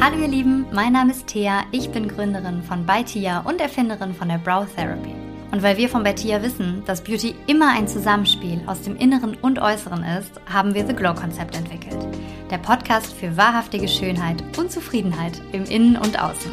Hallo 0.00 0.18
ihr 0.18 0.28
Lieben, 0.28 0.66
mein 0.72 0.92
Name 0.92 1.12
ist 1.12 1.28
Thea, 1.28 1.64
ich 1.70 1.90
bin 1.90 2.08
Gründerin 2.08 2.62
von 2.62 2.84
Baitia 2.84 3.40
und 3.40 3.60
Erfinderin 3.60 4.14
von 4.14 4.28
der 4.28 4.38
Brow 4.38 4.66
Therapy. 4.74 5.14
Und 5.50 5.62
weil 5.62 5.76
wir 5.76 5.88
von 5.88 6.02
Bettia 6.02 6.42
wissen, 6.42 6.82
dass 6.84 7.02
Beauty 7.02 7.34
immer 7.46 7.70
ein 7.70 7.86
Zusammenspiel 7.86 8.60
aus 8.66 8.82
dem 8.82 8.96
Inneren 8.96 9.36
und 9.36 9.58
Äußeren 9.58 10.02
ist, 10.02 10.32
haben 10.52 10.74
wir 10.74 10.86
The 10.86 10.94
Glow 10.94 11.14
Konzept 11.14 11.56
entwickelt. 11.56 12.06
Der 12.50 12.58
Podcast 12.58 13.12
für 13.12 13.36
wahrhaftige 13.36 13.88
Schönheit 13.88 14.42
und 14.58 14.72
Zufriedenheit 14.72 15.40
im 15.52 15.64
Innen 15.64 15.96
und 15.96 16.20
Außen. 16.20 16.50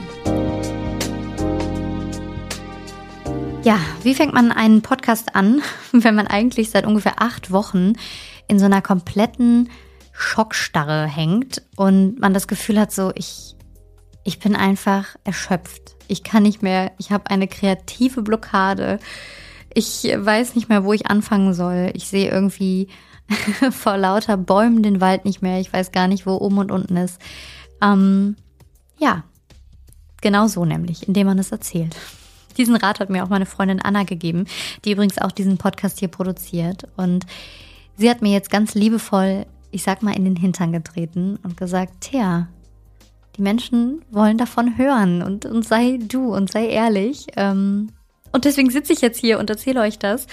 Ja, 3.64 3.80
wie 4.03 4.16
fängt 4.16 4.34
man 4.34 4.52
einen 4.52 4.81
Podcast 4.81 5.36
an, 5.36 5.62
wenn 5.92 6.16
man 6.16 6.28
eigentlich 6.28 6.70
seit 6.70 6.86
ungefähr 6.86 7.22
acht 7.22 7.52
Wochen 7.52 7.94
in 8.48 8.59
so 8.59 8.66
einer 8.66 8.81
kompletten 8.81 9.70
Schockstarre 10.12 11.06
hängt 11.08 11.62
und 11.76 12.20
man 12.20 12.34
das 12.34 12.48
Gefühl 12.48 12.80
hat, 12.80 12.92
so 12.92 13.12
ich, 13.16 13.56
ich 14.23 14.40
bin 14.40 14.56
einfach 14.56 15.16
erschöpft. 15.23 15.95
Ich 16.08 16.23
kann 16.23 16.44
nicht 16.44 16.62
mehr, 16.62 16.92
ich 16.98 17.12
habe 17.12 17.30
eine 17.30 17.48
kreative 17.48 18.22
Blockade. 18.22 19.00
Ich 19.73 20.03
weiß 20.03 20.56
nicht 20.56 20.68
mehr, 20.68 20.84
wo 20.84 20.94
ich 20.94 21.08
anfangen 21.08 21.53
soll. 21.53 21.92
Ich 21.94 22.08
sehe 22.08 22.30
irgendwie 22.30 22.90
vor 23.72 23.98
lauter 23.98 24.38
Bäumen 24.38 24.84
den 24.84 25.02
Wald 25.02 25.26
nicht 25.26 25.42
mehr. 25.42 25.59
Ich 25.59 25.72
weiß 25.72 25.92
gar 25.92 26.08
nicht, 26.08 26.25
wo 26.25 26.36
oben 26.36 26.58
und 26.58 26.72
unten 26.72 26.98
ist. 26.98 27.20
Ähm, 27.81 28.36
ja, 29.00 29.23
genau 30.22 30.48
so 30.48 30.66
nämlich, 30.66 31.08
indem 31.08 31.28
man 31.28 31.40
es 31.40 31.52
erzählt. 31.52 31.96
Diesen 32.58 32.75
Rat 32.75 33.00
hat 33.00 33.09
mir 33.09 33.23
auch 33.23 33.30
meine 33.30 33.46
Freundin 33.46 33.81
Anna 33.81 34.03
gegeben, 34.03 34.46
die 34.84 34.92
übrigens 34.92 35.18
auch 35.18 35.31
diesen 35.31 35.58
Podcast 35.58 36.00
hier 36.00 36.09
produziert. 36.09 36.88
Und 36.98 37.25
sie 37.98 38.09
hat 38.09 38.22
mir 38.22 38.31
jetzt 38.31 38.50
ganz 38.50 38.75
liebevoll, 38.75 39.46
ich 39.72 39.83
sag 39.83 40.03
mal, 40.03 40.16
in 40.16 40.25
den 40.25 40.36
Hintern 40.36 40.72
getreten 40.72 41.39
und 41.44 41.58
gesagt, 41.58 42.02
Thea, 42.02 42.47
die 43.38 43.41
Menschen 43.41 44.03
wollen 44.11 44.38
davon 44.38 44.78
hören 44.78 45.22
und, 45.22 45.45
und 45.45 45.66
sei 45.66 46.00
du 46.02 46.33
und 46.36 46.52
sei 46.52 46.67
ehrlich. 46.67 47.28
Ähm, 47.38 47.89
und 48.33 48.45
deswegen 48.45 48.69
sitze 48.69 48.94
ich 48.94 49.02
jetzt 49.02 49.19
hier 49.19 49.39
und 49.39 49.50
erzähle 49.50 49.81
euch 49.81 50.00
das. 50.00 50.25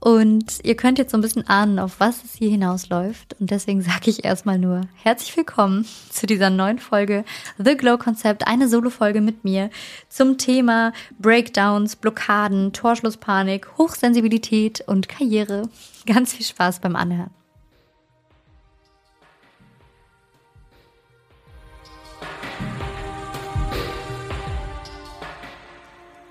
Und 0.00 0.60
ihr 0.62 0.74
könnt 0.74 0.98
jetzt 0.98 1.10
so 1.10 1.18
ein 1.18 1.20
bisschen 1.20 1.46
ahnen, 1.48 1.78
auf 1.78 2.00
was 2.00 2.24
es 2.24 2.34
hier 2.34 2.50
hinausläuft. 2.50 3.36
Und 3.38 3.50
deswegen 3.50 3.82
sage 3.82 4.10
ich 4.10 4.24
erstmal 4.24 4.58
nur 4.58 4.82
herzlich 5.02 5.36
willkommen 5.36 5.86
zu 6.10 6.26
dieser 6.26 6.50
neuen 6.50 6.78
Folge 6.78 7.24
The 7.58 7.76
Glow 7.76 7.98
Concept, 7.98 8.46
eine 8.46 8.68
Solo-Folge 8.68 9.20
mit 9.20 9.44
mir 9.44 9.70
zum 10.08 10.38
Thema 10.38 10.92
Breakdowns, 11.18 11.96
Blockaden, 11.96 12.72
Torschlusspanik, 12.72 13.78
Hochsensibilität 13.78 14.82
und 14.86 15.08
Karriere. 15.08 15.68
Ganz 16.06 16.32
viel 16.32 16.46
Spaß 16.46 16.80
beim 16.80 16.96
Anhören. 16.96 17.41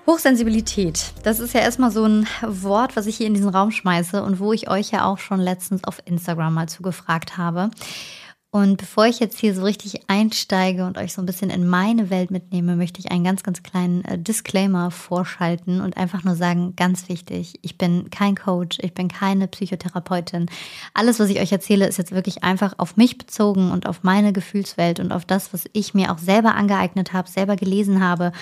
Hochsensibilität, 0.04 1.12
das 1.22 1.38
ist 1.38 1.54
ja 1.54 1.60
erstmal 1.60 1.92
so 1.92 2.04
ein 2.04 2.26
Wort, 2.42 2.96
was 2.96 3.06
ich 3.06 3.16
hier 3.16 3.28
in 3.28 3.34
diesen 3.34 3.48
Raum 3.48 3.70
schmeiße 3.70 4.20
und 4.22 4.40
wo 4.40 4.52
ich 4.52 4.68
euch 4.68 4.90
ja 4.90 5.04
auch 5.04 5.18
schon 5.18 5.38
letztens 5.38 5.84
auf 5.84 6.02
Instagram 6.04 6.54
mal 6.54 6.68
zugefragt 6.68 7.38
habe. 7.38 7.70
Und 8.54 8.76
bevor 8.76 9.06
ich 9.06 9.18
jetzt 9.18 9.38
hier 9.38 9.54
so 9.54 9.62
richtig 9.62 10.02
einsteige 10.08 10.84
und 10.84 10.98
euch 10.98 11.14
so 11.14 11.22
ein 11.22 11.26
bisschen 11.26 11.48
in 11.48 11.66
meine 11.66 12.10
Welt 12.10 12.30
mitnehme, 12.30 12.76
möchte 12.76 13.00
ich 13.00 13.10
einen 13.10 13.24
ganz, 13.24 13.42
ganz 13.42 13.62
kleinen 13.62 14.04
äh, 14.04 14.18
Disclaimer 14.18 14.90
vorschalten 14.90 15.80
und 15.80 15.96
einfach 15.96 16.22
nur 16.22 16.36
sagen, 16.36 16.76
ganz 16.76 17.08
wichtig, 17.08 17.58
ich 17.62 17.78
bin 17.78 18.10
kein 18.10 18.34
Coach, 18.34 18.76
ich 18.82 18.92
bin 18.92 19.08
keine 19.08 19.48
Psychotherapeutin. 19.48 20.50
Alles, 20.92 21.18
was 21.18 21.30
ich 21.30 21.40
euch 21.40 21.50
erzähle, 21.50 21.86
ist 21.86 21.96
jetzt 21.96 22.12
wirklich 22.12 22.44
einfach 22.44 22.74
auf 22.76 22.98
mich 22.98 23.16
bezogen 23.16 23.70
und 23.70 23.86
auf 23.86 24.02
meine 24.02 24.34
Gefühlswelt 24.34 25.00
und 25.00 25.12
auf 25.12 25.24
das, 25.24 25.54
was 25.54 25.64
ich 25.72 25.94
mir 25.94 26.12
auch 26.12 26.18
selber 26.18 26.54
angeeignet 26.54 27.14
habe, 27.14 27.30
selber 27.30 27.56
gelesen 27.56 28.04
habe. 28.04 28.32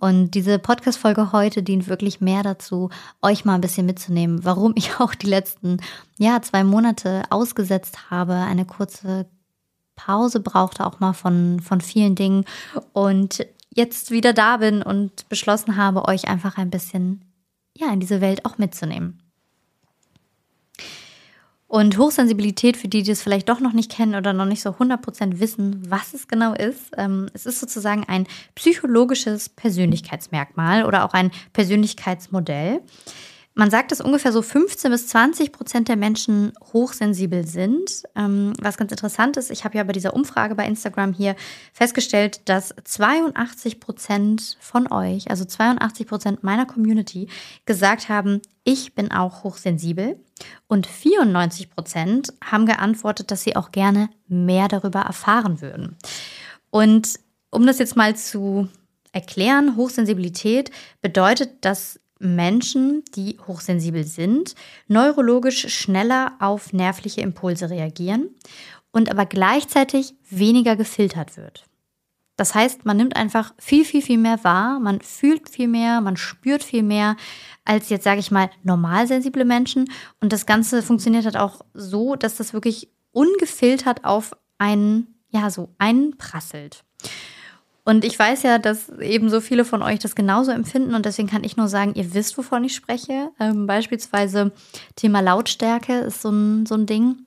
Und 0.00 0.32
diese 0.32 0.58
Podcast-Folge 0.58 1.30
heute 1.30 1.62
dient 1.62 1.86
wirklich 1.86 2.20
mehr 2.20 2.42
dazu, 2.42 2.90
euch 3.22 3.44
mal 3.44 3.54
ein 3.54 3.60
bisschen 3.60 3.86
mitzunehmen, 3.86 4.44
warum 4.44 4.72
ich 4.74 4.94
auch 4.98 5.14
die 5.14 5.28
letzten, 5.28 5.76
ja, 6.18 6.42
zwei 6.42 6.64
Monate 6.64 7.22
ausgesetzt 7.30 8.10
habe, 8.10 8.34
eine 8.34 8.64
kurze 8.64 9.26
Pause 10.04 10.40
brauchte, 10.40 10.86
auch 10.86 11.00
mal 11.00 11.12
von, 11.12 11.60
von 11.60 11.80
vielen 11.80 12.14
Dingen. 12.14 12.44
Und 12.92 13.46
jetzt 13.74 14.10
wieder 14.10 14.32
da 14.32 14.58
bin 14.58 14.82
und 14.82 15.28
beschlossen 15.28 15.76
habe, 15.76 16.08
euch 16.08 16.28
einfach 16.28 16.56
ein 16.56 16.70
bisschen 16.70 17.24
ja, 17.76 17.92
in 17.92 18.00
diese 18.00 18.20
Welt 18.20 18.44
auch 18.44 18.58
mitzunehmen. 18.58 19.22
Und 21.66 21.98
Hochsensibilität, 21.98 22.76
für 22.76 22.88
die, 22.88 23.04
die 23.04 23.12
es 23.12 23.22
vielleicht 23.22 23.48
doch 23.48 23.60
noch 23.60 23.72
nicht 23.72 23.92
kennen 23.92 24.16
oder 24.16 24.32
noch 24.32 24.44
nicht 24.44 24.60
so 24.60 24.70
100% 24.70 25.38
wissen, 25.38 25.88
was 25.88 26.14
es 26.14 26.26
genau 26.26 26.52
ist, 26.52 26.90
ähm, 26.96 27.28
es 27.32 27.46
ist 27.46 27.60
sozusagen 27.60 28.04
ein 28.08 28.26
psychologisches 28.56 29.48
Persönlichkeitsmerkmal 29.50 30.84
oder 30.84 31.04
auch 31.04 31.12
ein 31.12 31.30
Persönlichkeitsmodell. 31.52 32.80
Man 33.60 33.70
sagt, 33.70 33.92
dass 33.92 34.00
ungefähr 34.00 34.32
so 34.32 34.40
15 34.40 34.90
bis 34.90 35.08
20 35.08 35.52
Prozent 35.52 35.88
der 35.88 35.96
Menschen 35.96 36.54
hochsensibel 36.72 37.46
sind. 37.46 38.04
Ähm, 38.16 38.54
was 38.58 38.78
ganz 38.78 38.90
interessant 38.90 39.36
ist, 39.36 39.50
ich 39.50 39.64
habe 39.64 39.76
ja 39.76 39.84
bei 39.84 39.92
dieser 39.92 40.14
Umfrage 40.14 40.54
bei 40.54 40.64
Instagram 40.64 41.12
hier 41.12 41.36
festgestellt, 41.74 42.48
dass 42.48 42.74
82 42.82 43.78
Prozent 43.78 44.56
von 44.60 44.90
euch, 44.90 45.28
also 45.28 45.44
82 45.44 46.06
Prozent 46.06 46.42
meiner 46.42 46.64
Community, 46.64 47.28
gesagt 47.66 48.08
haben, 48.08 48.40
ich 48.64 48.94
bin 48.94 49.12
auch 49.12 49.44
hochsensibel. 49.44 50.18
Und 50.66 50.86
94 50.86 51.68
Prozent 51.68 52.32
haben 52.42 52.64
geantwortet, 52.64 53.30
dass 53.30 53.42
sie 53.42 53.56
auch 53.56 53.72
gerne 53.72 54.08
mehr 54.26 54.68
darüber 54.68 55.00
erfahren 55.00 55.60
würden. 55.60 55.98
Und 56.70 57.20
um 57.50 57.66
das 57.66 57.78
jetzt 57.78 57.94
mal 57.94 58.16
zu 58.16 58.70
erklären, 59.12 59.76
Hochsensibilität 59.76 60.70
bedeutet, 61.02 61.62
dass 61.62 62.00
Menschen, 62.20 63.02
die 63.16 63.38
hochsensibel 63.46 64.04
sind, 64.04 64.54
neurologisch 64.86 65.68
schneller 65.74 66.34
auf 66.38 66.72
nervliche 66.72 67.22
Impulse 67.22 67.70
reagieren 67.70 68.30
und 68.92 69.10
aber 69.10 69.26
gleichzeitig 69.26 70.14
weniger 70.28 70.76
gefiltert 70.76 71.36
wird. 71.36 71.64
Das 72.36 72.54
heißt, 72.54 72.86
man 72.86 72.96
nimmt 72.96 73.16
einfach 73.16 73.52
viel, 73.58 73.84
viel, 73.84 74.00
viel 74.00 74.16
mehr 74.16 74.42
wahr, 74.44 74.80
man 74.80 75.00
fühlt 75.00 75.50
viel 75.50 75.68
mehr, 75.68 76.00
man 76.00 76.16
spürt 76.16 76.64
viel 76.64 76.82
mehr 76.82 77.16
als 77.66 77.90
jetzt, 77.90 78.04
sage 78.04 78.20
ich 78.20 78.30
mal, 78.30 78.50
normalsensible 78.62 79.44
Menschen. 79.44 79.90
Und 80.20 80.32
das 80.32 80.46
Ganze 80.46 80.82
funktioniert 80.82 81.26
halt 81.26 81.36
auch 81.36 81.60
so, 81.74 82.16
dass 82.16 82.36
das 82.36 82.54
wirklich 82.54 82.88
ungefiltert 83.12 84.04
auf 84.04 84.34
einen, 84.56 85.14
ja, 85.28 85.50
so 85.50 85.74
einprasselt. 85.76 86.84
Und 87.90 88.04
ich 88.04 88.16
weiß 88.16 88.44
ja, 88.44 88.58
dass 88.58 88.88
eben 89.00 89.30
so 89.30 89.40
viele 89.40 89.64
von 89.64 89.82
euch 89.82 89.98
das 89.98 90.14
genauso 90.14 90.52
empfinden 90.52 90.94
und 90.94 91.06
deswegen 91.06 91.26
kann 91.26 91.42
ich 91.42 91.56
nur 91.56 91.66
sagen, 91.66 91.96
ihr 91.96 92.14
wisst, 92.14 92.38
wovon 92.38 92.62
ich 92.62 92.72
spreche. 92.72 93.30
Ähm, 93.40 93.66
beispielsweise 93.66 94.52
Thema 94.94 95.18
Lautstärke 95.18 95.94
ist 95.94 96.22
so 96.22 96.30
ein, 96.30 96.66
so 96.66 96.76
ein 96.76 96.86
Ding. 96.86 97.26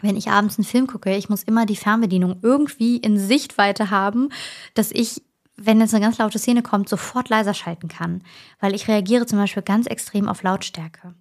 Wenn 0.00 0.16
ich 0.16 0.28
abends 0.28 0.56
einen 0.56 0.66
Film 0.66 0.86
gucke, 0.86 1.16
ich 1.16 1.28
muss 1.28 1.42
immer 1.42 1.66
die 1.66 1.74
Fernbedienung 1.74 2.38
irgendwie 2.42 2.98
in 2.98 3.18
Sichtweite 3.18 3.90
haben, 3.90 4.28
dass 4.74 4.92
ich 4.92 5.20
wenn 5.56 5.80
jetzt 5.80 5.92
eine 5.92 6.04
ganz 6.04 6.18
laute 6.18 6.38
Szene 6.38 6.62
kommt, 6.62 6.88
sofort 6.88 7.28
leiser 7.28 7.52
schalten 7.52 7.88
kann. 7.88 8.22
Weil 8.60 8.76
ich 8.76 8.86
reagiere 8.86 9.26
zum 9.26 9.40
Beispiel 9.40 9.64
ganz 9.64 9.88
extrem 9.88 10.28
auf 10.28 10.44
Lautstärke. 10.44 11.16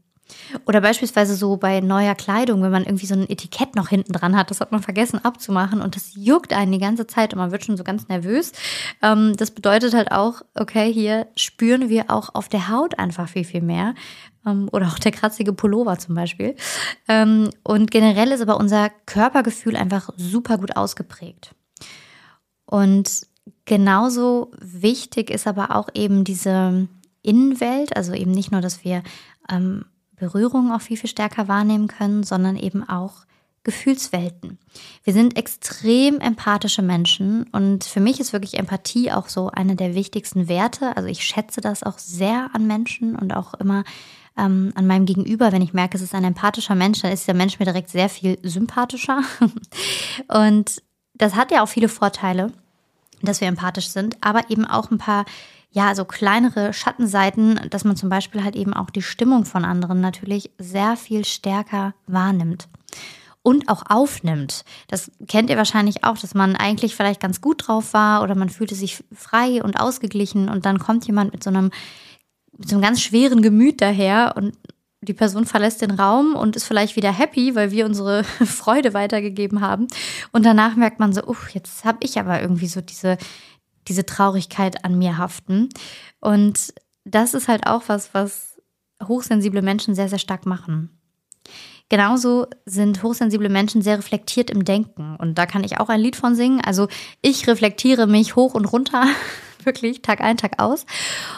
Oder 0.65 0.81
beispielsweise 0.81 1.35
so 1.35 1.57
bei 1.57 1.79
neuer 1.79 2.15
Kleidung, 2.15 2.61
wenn 2.61 2.71
man 2.71 2.83
irgendwie 2.83 3.05
so 3.05 3.15
ein 3.15 3.29
Etikett 3.29 3.75
noch 3.75 3.89
hinten 3.89 4.13
dran 4.13 4.35
hat, 4.35 4.51
das 4.51 4.61
hat 4.61 4.71
man 4.71 4.81
vergessen 4.81 5.23
abzumachen 5.23 5.81
und 5.81 5.95
das 5.95 6.11
juckt 6.15 6.53
einen 6.53 6.71
die 6.71 6.79
ganze 6.79 7.07
Zeit 7.07 7.33
und 7.33 7.39
man 7.39 7.51
wird 7.51 7.63
schon 7.63 7.77
so 7.77 7.83
ganz 7.83 8.07
nervös. 8.07 8.51
Ähm, 9.01 9.35
das 9.37 9.51
bedeutet 9.51 9.93
halt 9.93 10.11
auch, 10.11 10.41
okay, 10.55 10.91
hier 10.91 11.27
spüren 11.35 11.89
wir 11.89 12.05
auch 12.09 12.35
auf 12.35 12.49
der 12.49 12.69
Haut 12.69 12.99
einfach 12.99 13.29
viel, 13.29 13.45
viel 13.45 13.61
mehr. 13.61 13.93
Ähm, 14.45 14.69
oder 14.71 14.87
auch 14.87 14.99
der 14.99 15.11
kratzige 15.11 15.53
Pullover 15.53 15.97
zum 15.97 16.15
Beispiel. 16.15 16.55
Ähm, 17.07 17.49
und 17.63 17.91
generell 17.91 18.31
ist 18.31 18.41
aber 18.41 18.57
unser 18.57 18.89
Körpergefühl 19.05 19.75
einfach 19.75 20.09
super 20.17 20.57
gut 20.57 20.75
ausgeprägt. 20.75 21.53
Und 22.65 23.27
genauso 23.65 24.51
wichtig 24.59 25.29
ist 25.29 25.47
aber 25.47 25.75
auch 25.75 25.89
eben 25.93 26.23
diese 26.23 26.87
Innenwelt, 27.21 27.95
also 27.95 28.13
eben 28.13 28.31
nicht 28.31 28.51
nur, 28.51 28.61
dass 28.61 28.83
wir 28.83 29.03
ähm, 29.49 29.85
Berührung 30.17 30.71
auch 30.71 30.81
viel, 30.81 30.97
viel 30.97 31.09
stärker 31.09 31.47
wahrnehmen 31.47 31.87
können, 31.87 32.23
sondern 32.23 32.57
eben 32.57 32.87
auch 32.87 33.25
Gefühlswelten. 33.63 34.59
Wir 35.03 35.13
sind 35.13 35.35
extrem 35.35 36.19
empathische 36.19 36.81
Menschen 36.81 37.43
und 37.51 37.83
für 37.83 37.99
mich 37.99 38.19
ist 38.19 38.31
wirklich 38.31 38.57
Empathie 38.57 39.11
auch 39.11 39.27
so 39.27 39.49
eine 39.49 39.75
der 39.75 39.93
wichtigsten 39.93 40.47
Werte. 40.47 40.95
Also 40.95 41.09
ich 41.09 41.23
schätze 41.23 41.59
das 41.59 41.83
auch 41.83 41.97
sehr 41.97 42.49
an 42.53 42.65
Menschen 42.65 43.15
und 43.15 43.35
auch 43.35 43.53
immer 43.55 43.83
ähm, 44.37 44.71
an 44.75 44.87
meinem 44.87 45.05
Gegenüber, 45.05 45.51
wenn 45.51 45.61
ich 45.61 45.73
merke, 45.73 45.97
es 45.97 46.03
ist 46.03 46.15
ein 46.15 46.23
empathischer 46.23 46.75
Mensch, 46.75 47.01
dann 47.01 47.11
ist 47.11 47.27
der 47.27 47.35
Mensch 47.35 47.59
mir 47.59 47.65
direkt 47.65 47.89
sehr 47.89 48.07
viel 48.07 48.37
sympathischer. 48.41 49.21
und 50.29 50.81
das 51.15 51.35
hat 51.35 51.51
ja 51.51 51.61
auch 51.61 51.69
viele 51.69 51.89
Vorteile, 51.89 52.53
dass 53.21 53.41
wir 53.41 53.47
empathisch 53.49 53.89
sind, 53.89 54.15
aber 54.21 54.49
eben 54.49 54.65
auch 54.65 54.91
ein 54.91 54.97
paar 54.97 55.25
ja, 55.71 55.93
so 55.95 56.05
kleinere 56.05 56.73
Schattenseiten, 56.73 57.59
dass 57.69 57.83
man 57.83 57.95
zum 57.95 58.09
Beispiel 58.09 58.43
halt 58.43 58.55
eben 58.55 58.73
auch 58.73 58.89
die 58.89 59.01
Stimmung 59.01 59.45
von 59.45 59.65
anderen 59.65 60.01
natürlich 60.01 60.51
sehr 60.57 60.97
viel 60.97 61.25
stärker 61.25 61.93
wahrnimmt 62.07 62.67
und 63.47 63.69
auch 63.69 63.83
aufnimmt. 63.87 64.65
Das 64.87 65.11
kennt 65.27 65.49
ihr 65.49 65.57
wahrscheinlich 65.57 66.03
auch, 66.03 66.17
dass 66.17 66.33
man 66.33 66.55
eigentlich 66.55 66.95
vielleicht 66.95 67.21
ganz 67.21 67.39
gut 67.39 67.67
drauf 67.67 67.93
war 67.93 68.21
oder 68.23 68.35
man 68.35 68.49
fühlte 68.49 68.75
sich 68.75 69.03
frei 69.13 69.63
und 69.63 69.79
ausgeglichen 69.79 70.49
und 70.49 70.65
dann 70.65 70.79
kommt 70.79 71.07
jemand 71.07 71.31
mit 71.31 71.43
so 71.43 71.49
einem, 71.49 71.71
mit 72.57 72.67
so 72.67 72.75
einem 72.75 72.81
ganz 72.81 73.01
schweren 73.01 73.41
Gemüt 73.41 73.79
daher 73.79 74.33
und 74.35 74.57
die 75.01 75.13
Person 75.13 75.45
verlässt 75.45 75.81
den 75.81 75.91
Raum 75.91 76.35
und 76.35 76.55
ist 76.55 76.65
vielleicht 76.65 76.95
wieder 76.95 77.11
happy, 77.11 77.55
weil 77.55 77.71
wir 77.71 77.85
unsere 77.85 78.23
Freude 78.45 78.93
weitergegeben 78.93 79.61
haben. 79.61 79.87
Und 80.31 80.45
danach 80.45 80.75
merkt 80.75 80.99
man 80.99 81.13
so, 81.13 81.23
uff, 81.23 81.49
jetzt 81.51 81.85
habe 81.85 81.99
ich 82.01 82.19
aber 82.19 82.41
irgendwie 82.41 82.67
so 82.67 82.81
diese, 82.81 83.17
diese 83.87 84.05
Traurigkeit 84.05 84.83
an 84.85 84.97
mir 84.97 85.17
haften. 85.17 85.69
Und 86.19 86.73
das 87.05 87.33
ist 87.33 87.47
halt 87.47 87.67
auch 87.67 87.83
was, 87.87 88.13
was 88.13 88.59
hochsensible 89.05 89.61
Menschen 89.61 89.95
sehr, 89.95 90.09
sehr 90.09 90.19
stark 90.19 90.45
machen. 90.45 90.89
Genauso 91.89 92.47
sind 92.65 93.01
hochsensible 93.01 93.47
Menschen 93.47 93.81
sehr 93.81 93.97
reflektiert 93.97 94.49
im 94.49 94.65
Denken. 94.65 95.15
Und 95.15 95.35
da 95.35 95.45
kann 95.45 95.63
ich 95.63 95.79
auch 95.79 95.87
ein 95.87 96.01
Lied 96.01 96.17
von 96.17 96.35
singen. 96.35 96.59
Also 96.61 96.87
ich 97.21 97.47
reflektiere 97.47 98.07
mich 98.07 98.35
hoch 98.35 98.55
und 98.55 98.65
runter, 98.65 99.05
wirklich 99.63 100.01
Tag 100.01 100.19
ein, 100.21 100.37
Tag 100.37 100.61
aus. 100.61 100.85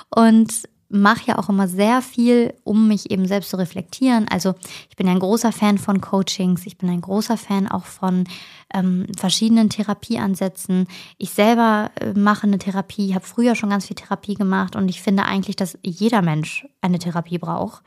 Und 0.09 0.51
mache 0.89 1.27
ja 1.27 1.37
auch 1.37 1.49
immer 1.49 1.67
sehr 1.67 2.01
viel, 2.01 2.53
um 2.63 2.87
mich 2.87 3.11
eben 3.11 3.27
selbst 3.27 3.51
zu 3.51 3.57
reflektieren. 3.57 4.27
Also 4.27 4.55
ich 4.89 4.95
bin 4.95 5.07
ein 5.07 5.19
großer 5.19 5.51
Fan 5.51 5.77
von 5.77 6.01
Coachings, 6.01 6.65
ich 6.65 6.77
bin 6.77 6.89
ein 6.89 7.01
großer 7.01 7.37
Fan 7.37 7.67
auch 7.67 7.85
von 7.85 8.25
ähm, 8.73 9.05
verschiedenen 9.15 9.69
Therapieansätzen. 9.69 10.87
Ich 11.17 11.29
selber 11.29 11.91
äh, 12.01 12.13
mache 12.13 12.47
eine 12.47 12.57
Therapie, 12.57 13.13
habe 13.13 13.25
früher 13.25 13.55
schon 13.55 13.69
ganz 13.69 13.85
viel 13.85 13.95
Therapie 13.95 14.33
gemacht 14.33 14.75
und 14.75 14.89
ich 14.89 15.01
finde 15.01 15.25
eigentlich, 15.25 15.55
dass 15.55 15.77
jeder 15.83 16.23
Mensch 16.23 16.67
eine 16.81 16.99
Therapie 16.99 17.37
braucht. 17.37 17.83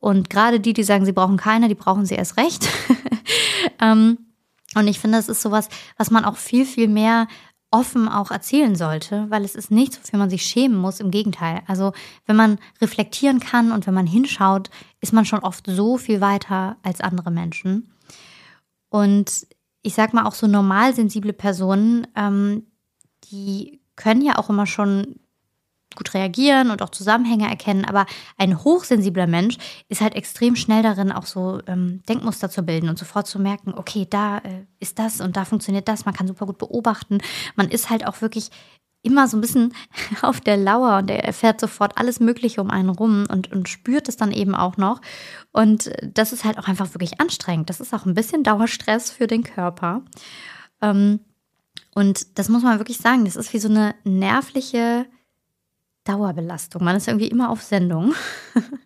Und 0.00 0.28
gerade 0.28 0.60
die, 0.60 0.74
die 0.74 0.82
sagen, 0.82 1.06
sie 1.06 1.12
brauchen 1.12 1.36
keine, 1.36 1.68
die 1.68 1.74
brauchen 1.74 2.04
sie 2.04 2.16
erst 2.16 2.36
recht. 2.36 2.68
ähm, 3.80 4.18
und 4.74 4.88
ich 4.88 4.98
finde, 4.98 5.18
das 5.18 5.28
ist 5.28 5.40
sowas, 5.40 5.68
was 5.96 6.10
man 6.10 6.24
auch 6.24 6.36
viel, 6.36 6.66
viel 6.66 6.88
mehr 6.88 7.28
offen 7.74 8.08
auch 8.08 8.30
erzählen 8.30 8.76
sollte, 8.76 9.26
weil 9.30 9.44
es 9.44 9.56
ist 9.56 9.72
nichts, 9.72 9.98
wofür 9.98 10.20
man 10.20 10.30
sich 10.30 10.46
schämen 10.46 10.78
muss. 10.78 11.00
Im 11.00 11.10
Gegenteil. 11.10 11.62
Also 11.66 11.92
wenn 12.24 12.36
man 12.36 12.58
reflektieren 12.80 13.40
kann 13.40 13.72
und 13.72 13.88
wenn 13.88 13.94
man 13.94 14.06
hinschaut, 14.06 14.70
ist 15.00 15.12
man 15.12 15.24
schon 15.24 15.40
oft 15.40 15.66
so 15.66 15.98
viel 15.98 16.20
weiter 16.20 16.76
als 16.84 17.00
andere 17.00 17.32
Menschen. 17.32 17.92
Und 18.90 19.48
ich 19.82 19.94
sag 19.94 20.14
mal 20.14 20.24
auch 20.24 20.34
so 20.36 20.46
normal 20.46 20.94
sensible 20.94 21.32
Personen, 21.32 22.06
ähm, 22.14 22.64
die 23.24 23.80
können 23.96 24.22
ja 24.22 24.38
auch 24.38 24.50
immer 24.50 24.66
schon 24.66 25.16
gut 25.96 26.14
reagieren 26.14 26.70
und 26.70 26.82
auch 26.82 26.90
Zusammenhänge 26.90 27.48
erkennen, 27.48 27.84
aber 27.84 28.06
ein 28.36 28.62
hochsensibler 28.62 29.26
Mensch 29.26 29.56
ist 29.88 30.00
halt 30.00 30.14
extrem 30.14 30.56
schnell 30.56 30.82
darin, 30.82 31.12
auch 31.12 31.26
so 31.26 31.60
ähm, 31.66 32.02
Denkmuster 32.08 32.50
zu 32.50 32.62
bilden 32.62 32.88
und 32.88 32.98
sofort 32.98 33.26
zu 33.26 33.38
merken, 33.38 33.74
okay, 33.74 34.06
da 34.08 34.38
äh, 34.38 34.64
ist 34.80 34.98
das 34.98 35.20
und 35.20 35.36
da 35.36 35.44
funktioniert 35.44 35.88
das, 35.88 36.04
man 36.04 36.14
kann 36.14 36.26
super 36.26 36.46
gut 36.46 36.58
beobachten. 36.58 37.18
Man 37.56 37.68
ist 37.68 37.90
halt 37.90 38.06
auch 38.06 38.20
wirklich 38.20 38.50
immer 39.04 39.28
so 39.28 39.36
ein 39.36 39.40
bisschen 39.40 39.72
auf 40.22 40.40
der 40.40 40.56
Lauer 40.56 40.98
und 40.98 41.10
er 41.10 41.24
erfährt 41.24 41.60
sofort 41.60 41.96
alles 41.96 42.18
Mögliche 42.18 42.60
um 42.60 42.70
einen 42.70 42.88
rum 42.88 43.26
und, 43.30 43.52
und 43.52 43.68
spürt 43.68 44.08
es 44.08 44.16
dann 44.16 44.32
eben 44.32 44.54
auch 44.54 44.76
noch. 44.76 45.00
Und 45.52 45.92
das 46.02 46.32
ist 46.32 46.44
halt 46.44 46.58
auch 46.58 46.66
einfach 46.66 46.92
wirklich 46.94 47.20
anstrengend. 47.20 47.70
Das 47.70 47.80
ist 47.80 47.94
auch 47.94 48.06
ein 48.06 48.14
bisschen 48.14 48.42
Dauerstress 48.42 49.10
für 49.10 49.26
den 49.26 49.44
Körper. 49.44 50.02
Ähm, 50.80 51.20
und 51.94 52.38
das 52.38 52.48
muss 52.48 52.62
man 52.62 52.78
wirklich 52.78 52.98
sagen, 52.98 53.24
das 53.24 53.36
ist 53.36 53.52
wie 53.52 53.60
so 53.60 53.68
eine 53.68 53.94
nervliche 54.02 55.06
Dauerbelastung. 56.04 56.84
Man 56.84 56.96
ist 56.96 57.08
irgendwie 57.08 57.28
immer 57.28 57.50
auf 57.50 57.62
Sendung. 57.62 58.14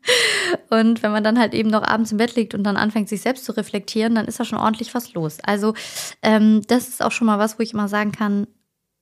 und 0.71 1.03
wenn 1.03 1.13
man 1.13 1.25
dann 1.25 1.39
halt 1.39 1.53
eben 1.53 1.69
noch 1.69 1.83
abends 1.83 2.13
im 2.13 2.19
Bett 2.19 2.37
liegt 2.37 2.55
und 2.55 2.63
dann 2.65 2.77
anfängt, 2.77 3.09
sich 3.09 3.21
selbst 3.21 3.45
zu 3.45 3.57
reflektieren, 3.57 4.15
dann 4.15 4.27
ist 4.27 4.39
da 4.39 4.45
schon 4.45 4.59
ordentlich 4.59 4.95
was 4.95 5.13
los. 5.15 5.39
Also 5.43 5.75
ähm, 6.23 6.63
das 6.69 6.89
ist 6.89 7.03
auch 7.03 7.13
schon 7.13 7.27
mal 7.27 7.39
was, 7.39 7.59
wo 7.59 7.63
ich 7.63 7.75
immer 7.75 7.89
sagen 7.89 8.13
kann, 8.13 8.47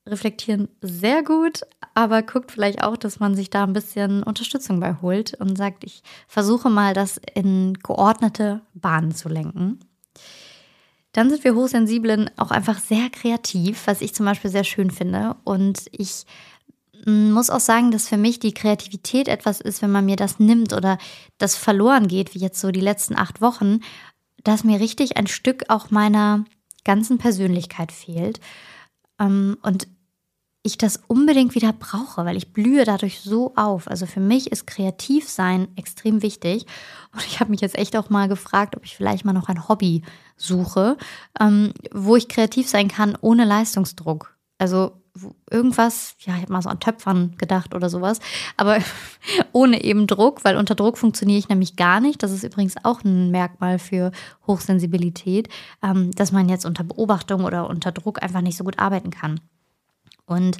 reflektieren 0.07 0.69
sehr 0.81 1.23
gut, 1.23 1.63
aber 1.95 2.23
guckt 2.23 2.53
vielleicht 2.53 2.83
auch, 2.83 2.97
dass 2.97 3.21
man 3.21 3.35
sich 3.35 3.51
da 3.51 3.65
ein 3.65 3.73
bisschen 3.73 4.23
Unterstützung 4.23 4.81
bei 4.81 4.97
holt 5.03 5.35
und 5.35 5.57
sagt, 5.57 5.85
ich 5.85 6.03
versuche 6.29 6.71
mal, 6.71 6.95
das 6.95 7.21
in 7.35 7.75
geordnete 7.83 8.63
Bahnen 8.73 9.15
zu 9.15 9.29
lenken. 9.29 9.81
Dann 11.13 11.31
sind 11.31 11.45
wir 11.45 11.55
Hochsensiblen 11.55 12.31
auch 12.37 12.51
einfach 12.51 12.79
sehr 12.79 13.09
kreativ, 13.11 13.87
was 13.87 14.03
ich 14.03 14.15
zum 14.15 14.27
Beispiel 14.27 14.51
sehr 14.51 14.65
schön 14.65 14.91
finde. 14.91 15.37
Und 15.45 15.87
ich 15.91 16.27
muss 17.06 17.50
auch 17.50 17.61
sagen, 17.61 17.91
dass 17.91 18.08
für 18.08 18.17
mich 18.17 18.41
die 18.41 18.53
Kreativität 18.53 19.29
etwas 19.29 19.61
ist, 19.61 19.81
wenn 19.81 19.93
man 19.93 20.05
mir 20.05 20.17
das 20.17 20.38
nimmt 20.41 20.73
oder 20.73 20.99
das 21.38 21.55
verloren 21.55 22.08
geht, 22.08 22.35
wie 22.35 22.41
jetzt 22.41 22.61
so 22.61 22.70
die 22.70 22.81
letzten 22.81 23.17
acht 23.17 23.41
Wochen, 23.41 23.81
dass 24.43 24.64
mir 24.64 24.81
richtig 24.81 25.17
ein 25.17 25.26
Stück 25.26 25.64
auch 25.69 25.91
meiner 25.91 26.44
ganzen 26.85 27.19
Persönlichkeit 27.19 27.93
fehlt. 27.93 28.41
Ähm, 29.20 29.56
und 29.62 29.88
ich 30.67 30.76
das 30.76 31.00
unbedingt 31.06 31.55
wieder 31.55 31.73
brauche, 31.73 32.25
weil 32.25 32.37
ich 32.37 32.53
blühe 32.53 32.85
dadurch 32.85 33.20
so 33.20 33.55
auf. 33.55 33.88
Also 33.88 34.05
für 34.05 34.20
mich 34.20 34.50
ist 34.50 34.67
Kreativsein 34.67 35.69
extrem 35.76 36.23
wichtig. 36.23 36.67
Und 37.12 37.25
ich 37.25 37.38
habe 37.38 37.50
mich 37.50 37.61
jetzt 37.61 37.79
echt 37.79 37.97
auch 37.97 38.11
mal 38.11 38.26
gefragt, 38.26 38.76
ob 38.76 38.85
ich 38.85 38.97
vielleicht 38.97 39.25
mal 39.25 39.32
noch 39.32 39.49
ein 39.49 39.69
Hobby 39.69 40.03
suche, 40.37 40.97
ähm, 41.41 41.73
wo 41.93 42.17
ich 42.17 42.29
kreativ 42.29 42.69
sein 42.69 42.88
kann 42.88 43.17
ohne 43.20 43.44
Leistungsdruck. 43.44 44.37
Also 44.58 45.00
irgendwas, 45.51 46.15
ja, 46.21 46.35
ich 46.37 46.43
habe 46.43 46.53
mal 46.53 46.63
so 46.63 46.69
an 46.69 46.81
Töpfern 46.81 47.37
gedacht 47.39 47.75
oder 47.75 47.89
sowas, 47.91 48.21
aber 48.57 48.79
ohne 49.53 49.83
eben 49.83 50.07
Druck, 50.07 50.45
weil 50.45 50.57
unter 50.57 50.75
Druck 50.75 50.99
funktioniere 50.99 51.39
ich 51.39 51.49
nämlich 51.49 51.77
gar 51.77 52.01
nicht. 52.01 52.23
Das 52.23 52.33
ist 52.33 52.45
übrigens 52.45 52.75
auch 52.83 53.05
ein 53.05 53.31
Merkmal 53.31 53.79
für 53.79 54.13
Hochsensibilität, 54.47 55.49
ähm, 55.83 56.11
dass 56.13 56.33
man 56.33 56.49
jetzt 56.49 56.67
unter 56.67 56.85
Beobachtung 56.85 57.45
oder 57.45 57.69
unter 57.69 57.93
Druck 57.93 58.23
einfach 58.23 58.41
nicht 58.41 58.56
so 58.56 58.65
gut 58.65 58.79
arbeiten 58.79 59.11
kann. 59.11 59.41
Und 60.27 60.58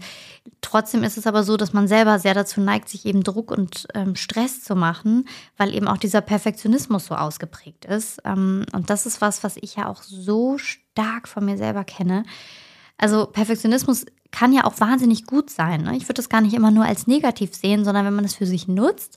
trotzdem 0.61 1.03
ist 1.03 1.19
es 1.19 1.27
aber 1.27 1.43
so, 1.43 1.57
dass 1.57 1.73
man 1.73 1.89
selber 1.89 2.21
sehr 2.21 2.35
dazu 2.35 2.61
neigt, 2.61 2.89
sich 2.89 3.05
eben 3.05 3.25
Druck 3.25 3.51
und 3.51 3.89
ähm, 3.95 4.15
Stress 4.15 4.63
zu 4.63 4.77
machen, 4.77 5.29
weil 5.57 5.75
eben 5.75 5.89
auch 5.89 5.97
dieser 5.97 6.21
Perfektionismus 6.21 7.07
so 7.07 7.17
ausgeprägt 7.17 7.85
ist. 7.85 8.21
Ähm, 8.25 8.65
und 8.73 8.91
das 8.91 9.07
ist 9.07 9.21
was, 9.21 9.43
was 9.43 9.57
ich 9.57 9.75
ja 9.75 9.89
auch 9.89 10.03
so 10.03 10.57
stark 10.59 11.27
von 11.27 11.45
mir 11.45 11.59
selber 11.59 11.83
kenne. 11.83 12.25
Also 12.97 13.27
Perfektionismus 13.27 14.07
kann 14.37 14.53
ja 14.53 14.65
auch 14.65 14.79
wahnsinnig 14.81 15.25
gut 15.25 15.49
sein. 15.49 15.85
Ne? 15.85 15.97
Ich 15.97 16.05
würde 16.05 16.15
das 16.15 16.29
gar 16.29 16.43
nicht 16.43 16.53
immer 16.53 16.71
nur 16.71 16.85
als 16.85 17.07
negativ 17.07 17.55
sehen, 17.55 17.87
sondern 17.87 18.05
wenn 18.05 18.15
man 18.15 18.27
es 18.27 18.35
für 18.35 18.45
sich 18.45 18.69
nutzt, 18.69 19.17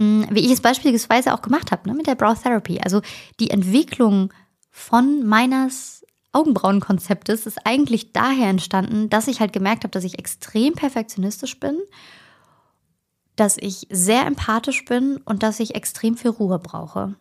mm, 0.00 0.24
wie 0.30 0.40
ich 0.40 0.50
es 0.50 0.60
beispielsweise 0.60 1.32
auch 1.32 1.40
gemacht 1.40 1.70
habe 1.70 1.88
ne, 1.88 1.94
mit 1.94 2.08
der 2.08 2.16
Brow 2.16 2.36
Therapy. 2.36 2.80
Also 2.82 3.00
die 3.38 3.50
Entwicklung 3.50 4.32
von 4.68 5.24
meines 5.24 6.04
Augenbrauenkonzeptes 6.32 7.46
ist 7.46 7.64
eigentlich 7.64 8.12
daher 8.12 8.48
entstanden, 8.48 9.08
dass 9.08 9.28
ich 9.28 9.38
halt 9.38 9.52
gemerkt 9.52 9.84
habe, 9.84 9.92
dass 9.92 10.02
ich 10.02 10.18
extrem 10.18 10.74
perfektionistisch 10.74 11.60
bin, 11.60 11.78
dass 13.36 13.56
ich 13.56 13.86
sehr 13.88 14.26
empathisch 14.26 14.84
bin 14.84 15.18
und 15.18 15.44
dass 15.44 15.60
ich 15.60 15.76
extrem 15.76 16.16
viel 16.16 16.32
Ruhe 16.32 16.58
brauche. 16.58 17.14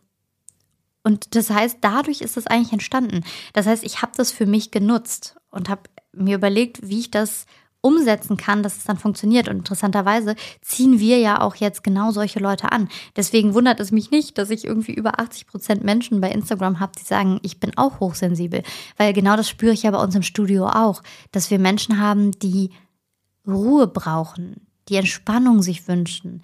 Und 1.04 1.36
das 1.36 1.52
heißt, 1.52 1.78
dadurch 1.82 2.22
ist 2.22 2.38
es 2.38 2.48
eigentlich 2.48 2.74
entstanden. 2.74 3.24
Das 3.54 3.68
heißt, 3.68 3.84
ich 3.84 4.02
habe 4.02 4.14
das 4.18 4.32
für 4.32 4.48
mich 4.48 4.72
genutzt 4.72 5.36
und 5.52 5.70
habe 5.70 5.84
mir 6.14 6.36
überlegt, 6.36 6.88
wie 6.88 7.00
ich 7.00 7.12
das 7.12 7.46
umsetzen 7.82 8.36
kann, 8.36 8.62
dass 8.62 8.78
es 8.78 8.84
dann 8.84 8.98
funktioniert. 8.98 9.48
Und 9.48 9.58
interessanterweise 9.58 10.36
ziehen 10.62 11.00
wir 11.00 11.18
ja 11.20 11.42
auch 11.42 11.56
jetzt 11.56 11.84
genau 11.84 12.12
solche 12.12 12.40
Leute 12.40 12.72
an. 12.72 12.90
Deswegen 13.16 13.54
wundert 13.54 13.80
es 13.80 13.92
mich 13.92 14.12
nicht, 14.12 14.38
dass 14.38 14.50
ich 14.50 14.66
irgendwie 14.66 14.94
über 14.94 15.20
80 15.20 15.48
Prozent 15.48 15.84
Menschen 15.84 16.20
bei 16.20 16.30
Instagram 16.30 16.80
habe, 16.80 16.92
die 17.00 17.06
sagen, 17.06 17.40
ich 17.42 17.60
bin 17.60 17.78
auch 17.78 18.00
hochsensibel. 18.00 18.64
Weil 18.98 19.14
genau 19.14 19.38
das 19.38 19.48
spüre 19.48 19.74
ich 19.74 19.84
ja 19.84 19.92
bei 19.92 20.04
uns 20.04 20.16
im 20.16 20.24
Studio 20.24 20.68
auch, 20.68 21.02
dass 21.32 21.52
wir 21.52 21.60
Menschen 21.60 22.00
haben, 22.00 22.32
die 22.32 22.72
Ruhe 23.48 23.88
brauchen, 23.88 24.68
die 24.90 24.98
Entspannung 24.98 25.62
sich 25.62 25.88
wünschen, 25.88 26.42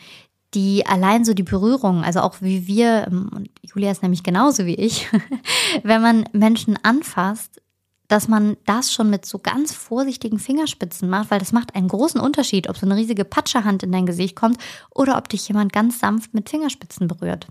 die 0.54 0.86
allein 0.86 1.26
so 1.26 1.34
die 1.34 1.44
Berührung, 1.44 2.04
also 2.04 2.22
auch 2.22 2.36
wie 2.40 2.66
wir, 2.66 3.08
und 3.10 3.50
Julia 3.62 3.92
ist 3.92 4.04
nämlich 4.04 4.24
genauso 4.24 4.66
wie 4.66 4.76
ich, 4.76 5.08
wenn 5.84 6.02
man 6.02 6.30
Menschen 6.32 6.80
anfasst, 6.82 7.62
dass 8.08 8.28
man 8.28 8.58
das 8.66 8.94
schon 8.94 9.10
mit 9.10 9.26
so 9.26 9.40
ganz 9.40 9.74
vorsichtigen 9.74 10.40
Fingerspitzen 10.40 11.10
macht, 11.10 11.32
weil 11.32 11.40
das 11.40 11.52
macht 11.52 11.76
einen 11.76 11.88
großen 11.88 12.20
Unterschied, 12.20 12.70
ob 12.70 12.78
so 12.78 12.86
eine 12.86 12.96
riesige 12.96 13.26
Patscherhand 13.26 13.84
in 13.84 13.92
dein 13.92 14.06
Gesicht 14.06 14.36
kommt 14.36 14.58
oder 14.94 15.18
ob 15.18 15.30
dich 15.30 15.48
jemand 15.48 15.74
ganz 15.74 16.00
sanft 16.00 16.34
mit 16.34 16.50
Fingerspitzen 16.50 17.08
berührt. 17.08 17.48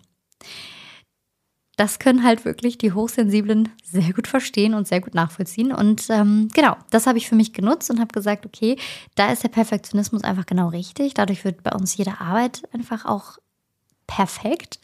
das 1.77 1.99
können 1.99 2.23
halt 2.23 2.45
wirklich 2.45 2.79
die 2.79 2.93
Hochsensiblen 2.93 3.69
sehr 3.83 4.13
gut 4.13 4.29
verstehen 4.29 4.75
und 4.75 4.87
sehr 4.87 5.01
gut 5.01 5.15
nachvollziehen. 5.15 5.73
Und 5.73 6.09
ähm, 6.09 6.49
genau, 6.55 6.77
das 6.91 7.07
habe 7.07 7.19
ich 7.19 7.29
für 7.29 7.35
mich 7.35 7.53
genutzt 7.53 7.91
und 7.91 8.01
habe 8.01 8.13
gesagt, 8.13 8.47
okay, 8.47 8.77
da 9.17 9.33
ist 9.33 9.43
der 9.43 9.49
Perfektionismus 9.49 10.23
einfach 10.23 10.47
genau 10.47 10.69
richtig. 10.69 11.15
Dadurch 11.15 11.45
wird 11.45 11.63
bei 11.63 11.73
uns 11.73 11.97
jede 11.97 12.21
Arbeit 12.21 12.63
einfach 12.73 13.05
auch 13.05 13.39
perfekt. 14.07 14.79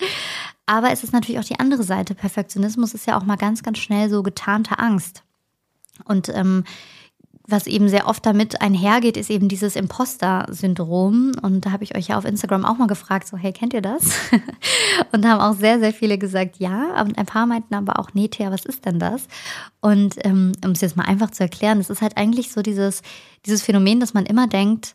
Aber 0.66 0.90
es 0.90 1.04
ist 1.04 1.12
natürlich 1.12 1.38
auch 1.38 1.44
die 1.44 1.60
andere 1.60 1.82
Seite. 1.82 2.14
Perfektionismus 2.14 2.94
ist 2.94 3.06
ja 3.06 3.18
auch 3.18 3.24
mal 3.24 3.36
ganz, 3.36 3.62
ganz 3.62 3.78
schnell 3.78 4.10
so 4.10 4.22
getarnte 4.22 4.78
Angst. 4.78 5.22
Und 6.04 6.28
ähm, 6.30 6.64
was 7.46 7.66
eben 7.66 7.88
sehr 7.88 8.06
oft 8.06 8.24
damit 8.24 8.60
einhergeht, 8.60 9.16
ist 9.16 9.30
eben 9.30 9.48
dieses 9.48 9.76
Imposter-Syndrom. 9.76 11.32
Und 11.42 11.66
da 11.66 11.72
habe 11.72 11.84
ich 11.84 11.96
euch 11.96 12.08
ja 12.08 12.18
auf 12.18 12.24
Instagram 12.24 12.64
auch 12.64 12.78
mal 12.78 12.86
gefragt, 12.86 13.26
so, 13.26 13.36
hey, 13.36 13.52
kennt 13.52 13.74
ihr 13.74 13.82
das? 13.82 14.02
und 15.12 15.24
da 15.24 15.30
haben 15.30 15.40
auch 15.40 15.58
sehr, 15.58 15.80
sehr 15.80 15.92
viele 15.92 16.18
gesagt, 16.18 16.58
ja. 16.58 17.00
Und 17.00 17.18
ein 17.18 17.26
paar 17.26 17.46
meinten 17.46 17.74
aber 17.74 17.98
auch, 17.98 18.10
nee, 18.14 18.28
Thea, 18.28 18.50
was 18.50 18.64
ist 18.64 18.86
denn 18.86 18.98
das? 18.98 19.26
Und 19.80 20.14
ähm, 20.24 20.52
um 20.64 20.72
es 20.72 20.80
jetzt 20.80 20.96
mal 20.96 21.06
einfach 21.06 21.30
zu 21.30 21.42
erklären, 21.42 21.80
es 21.80 21.90
ist 21.90 22.02
halt 22.02 22.16
eigentlich 22.16 22.52
so 22.52 22.62
dieses, 22.62 23.02
dieses 23.46 23.62
Phänomen, 23.62 24.00
dass 24.00 24.14
man 24.14 24.26
immer 24.26 24.46
denkt, 24.46 24.94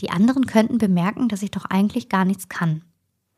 die 0.00 0.10
anderen 0.10 0.46
könnten 0.46 0.78
bemerken, 0.78 1.28
dass 1.28 1.42
ich 1.42 1.50
doch 1.50 1.64
eigentlich 1.66 2.08
gar 2.08 2.24
nichts 2.24 2.48
kann 2.48 2.82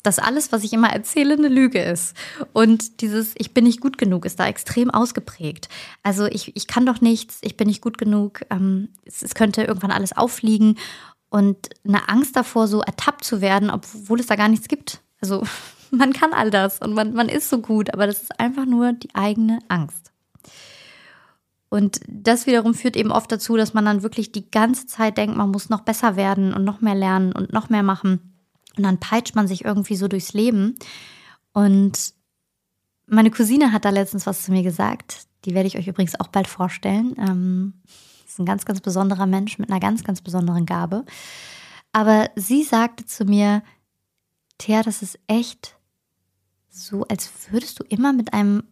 dass 0.05 0.19
alles, 0.21 0.53
was 0.53 0.63
ich 0.63 0.73
immer 0.73 0.91
erzähle, 0.91 1.35
eine 1.35 1.49
Lüge 1.49 1.83
ist. 1.83 2.15
Und 2.53 3.01
dieses 3.01 3.35
Ich 3.39 3.55
bin 3.55 3.65
nicht 3.65 3.81
gut 3.81 3.99
genug 3.99 4.25
ist 4.25 4.39
da 4.39 4.47
extrem 4.47 4.91
ausgeprägt. 4.91 5.69
Also 6.05 6.27
ich, 6.27 6.55
ich 6.55 6.69
kann 6.69 6.87
doch 6.87 7.01
nichts, 7.01 7.39
ich 7.41 7.57
bin 7.57 7.67
nicht 7.67 7.81
gut 7.81 7.99
genug, 7.99 8.43
ähm, 8.51 8.91
es, 9.05 9.23
es 9.23 9.35
könnte 9.35 9.65
irgendwann 9.65 9.91
alles 9.91 10.17
auffliegen 10.17 10.77
und 11.31 11.71
eine 11.85 12.09
Angst 12.09 12.37
davor, 12.37 12.69
so 12.69 12.81
ertappt 12.83 13.25
zu 13.25 13.41
werden, 13.41 13.71
obwohl 13.71 14.21
es 14.21 14.27
da 14.27 14.37
gar 14.37 14.49
nichts 14.49 14.69
gibt. 14.69 15.01
Also 15.21 15.43
man 15.91 16.13
kann 16.13 16.35
all 16.35 16.51
das 16.51 16.79
und 16.81 16.93
man, 16.93 17.15
man 17.15 17.31
ist 17.31 17.49
so 17.49 17.59
gut, 17.59 17.93
aber 17.93 18.07
das 18.07 18.23
ist 18.23 18.39
einfach 18.39 18.67
nur 18.67 18.93
die 18.93 19.15
eigene 19.15 19.59
Angst. 19.69 20.13
Und 21.71 22.01
das 22.07 22.47
wiederum 22.47 22.75
führt 22.75 22.95
eben 22.95 23.11
oft 23.11 23.33
dazu, 23.33 23.57
dass 23.57 23.75
man 23.75 23.87
dann 23.87 24.03
wirklich 24.03 24.31
die 24.31 24.49
ganze 24.51 24.87
Zeit 24.87 25.17
denkt, 25.17 25.37
man 25.37 25.51
muss 25.51 25.71
noch 25.71 25.81
besser 25.81 26.15
werden 26.15 26.53
und 26.53 26.63
noch 26.63 26.83
mehr 26.83 26.95
lernen 26.95 27.33
und 27.33 27.53
noch 27.53 27.69
mehr 27.71 27.83
machen. 27.83 28.34
Und 28.77 28.85
dann 28.85 28.99
peitscht 28.99 29.35
man 29.35 29.49
sich 29.49 29.65
irgendwie 29.65 29.97
so 29.97 30.09
durchs 30.09 30.33
Leben. 30.33 30.75
Und 31.53 32.15
meine 33.07 33.31
Cousine 33.31 33.73
hat 33.73 33.85
da 33.85 33.91
letztens 33.91 34.27
was 34.27 34.45
zu 34.45 34.53
mir 34.53 34.63
gesagt. 34.63 35.27
Die 35.45 35.55
werde 35.55 35.67
ich 35.67 35.77
euch 35.77 35.87
übrigens 35.87 36.19
auch 36.19 36.29
bald 36.29 36.47
vorstellen. 36.47 37.15
Ähm, 37.19 37.75
ist 38.27 38.39
ein 38.39 38.47
ganz, 38.47 38.65
ganz 38.65 38.81
besonderer 38.81 39.27
Mensch 39.27 39.59
mit 39.59 39.71
einer 39.71 39.81
ganz, 39.81 40.03
ganz 40.03 40.21
besonderen 40.21 40.67
Gabe. 40.67 41.05
Aber 41.93 42.31
sie 42.35 42.65
sagte 42.65 43.07
zu 43.07 43.25
mir, 43.25 43.63
Thea, 44.59 44.83
das 44.83 45.03
ist 45.03 45.19
echt 45.29 45.77
so, 46.69 47.05
als 47.05 47.31
würdest 47.51 47.79
du 47.79 47.85
immer 47.85 48.13
mit 48.13 48.33
einem 48.33 48.65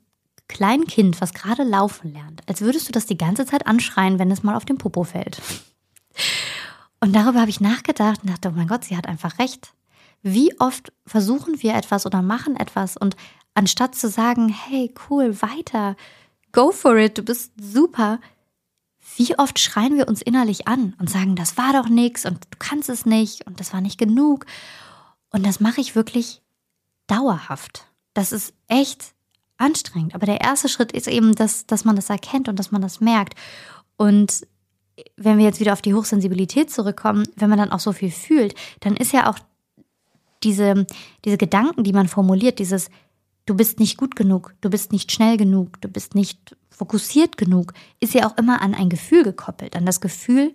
kleinen 0.48 0.86
Kind, 0.86 1.20
was 1.20 1.32
gerade 1.32 1.62
laufen 1.62 2.12
lernt, 2.12 2.42
als 2.48 2.60
würdest 2.60 2.88
du 2.88 2.92
das 2.92 3.06
die 3.06 3.16
ganze 3.16 3.46
Zeit 3.46 3.66
anschreien, 3.66 4.18
wenn 4.18 4.30
es 4.30 4.42
mal 4.42 4.56
auf 4.56 4.64
den 4.64 4.78
Popo 4.78 5.04
fällt. 5.04 5.40
Und 7.00 7.14
darüber 7.14 7.40
habe 7.40 7.50
ich 7.50 7.60
nachgedacht 7.60 8.22
und 8.22 8.30
dachte, 8.30 8.48
oh 8.48 8.52
mein 8.56 8.68
Gott, 8.68 8.84
sie 8.84 8.96
hat 8.96 9.06
einfach 9.06 9.38
recht. 9.38 9.72
Wie 10.22 10.58
oft 10.60 10.92
versuchen 11.06 11.62
wir 11.62 11.74
etwas 11.74 12.06
oder 12.06 12.22
machen 12.22 12.56
etwas 12.56 12.96
und 12.96 13.16
anstatt 13.54 13.94
zu 13.94 14.08
sagen, 14.08 14.48
hey, 14.48 14.94
cool, 15.08 15.40
weiter, 15.42 15.96
go 16.52 16.70
for 16.70 16.96
it, 16.96 17.18
du 17.18 17.22
bist 17.22 17.52
super, 17.60 18.20
wie 19.16 19.38
oft 19.38 19.58
schreien 19.58 19.96
wir 19.96 20.08
uns 20.08 20.22
innerlich 20.22 20.68
an 20.68 20.94
und 20.98 21.10
sagen, 21.10 21.36
das 21.36 21.56
war 21.56 21.72
doch 21.72 21.88
nichts 21.88 22.24
und 22.24 22.44
du 22.50 22.58
kannst 22.58 22.88
es 22.88 23.04
nicht 23.04 23.46
und 23.46 23.60
das 23.60 23.72
war 23.72 23.80
nicht 23.80 23.98
genug. 23.98 24.46
Und 25.30 25.44
das 25.44 25.60
mache 25.60 25.80
ich 25.80 25.94
wirklich 25.94 26.42
dauerhaft. 27.06 27.86
Das 28.14 28.32
ist 28.32 28.54
echt 28.68 29.14
anstrengend. 29.56 30.14
Aber 30.14 30.26
der 30.26 30.40
erste 30.40 30.68
Schritt 30.68 30.92
ist 30.92 31.08
eben, 31.08 31.34
dass, 31.34 31.66
dass 31.66 31.84
man 31.84 31.96
das 31.96 32.10
erkennt 32.10 32.48
und 32.48 32.58
dass 32.58 32.70
man 32.70 32.82
das 32.82 33.00
merkt. 33.00 33.34
Und 33.96 34.46
wenn 35.16 35.38
wir 35.38 35.44
jetzt 35.44 35.60
wieder 35.60 35.72
auf 35.72 35.82
die 35.82 35.94
Hochsensibilität 35.94 36.70
zurückkommen, 36.70 37.26
wenn 37.36 37.48
man 37.48 37.58
dann 37.58 37.72
auch 37.72 37.80
so 37.80 37.92
viel 37.92 38.10
fühlt, 38.10 38.54
dann 38.80 38.96
ist 38.96 39.12
ja 39.12 39.30
auch 39.30 39.38
diese, 40.44 40.86
diese 41.24 41.38
Gedanken, 41.38 41.84
die 41.84 41.92
man 41.92 42.08
formuliert, 42.08 42.58
dieses 42.58 42.90
du 43.46 43.54
bist 43.54 43.80
nicht 43.80 43.96
gut 43.96 44.16
genug, 44.16 44.54
du 44.60 44.70
bist 44.70 44.92
nicht 44.92 45.10
schnell 45.12 45.36
genug, 45.36 45.80
du 45.80 45.88
bist 45.88 46.14
nicht 46.14 46.56
fokussiert 46.70 47.36
genug, 47.36 47.74
ist 48.00 48.14
ja 48.14 48.26
auch 48.28 48.36
immer 48.38 48.62
an 48.62 48.74
ein 48.74 48.88
Gefühl 48.88 49.24
gekoppelt, 49.24 49.76
an 49.76 49.86
das 49.86 50.00
Gefühl, 50.00 50.54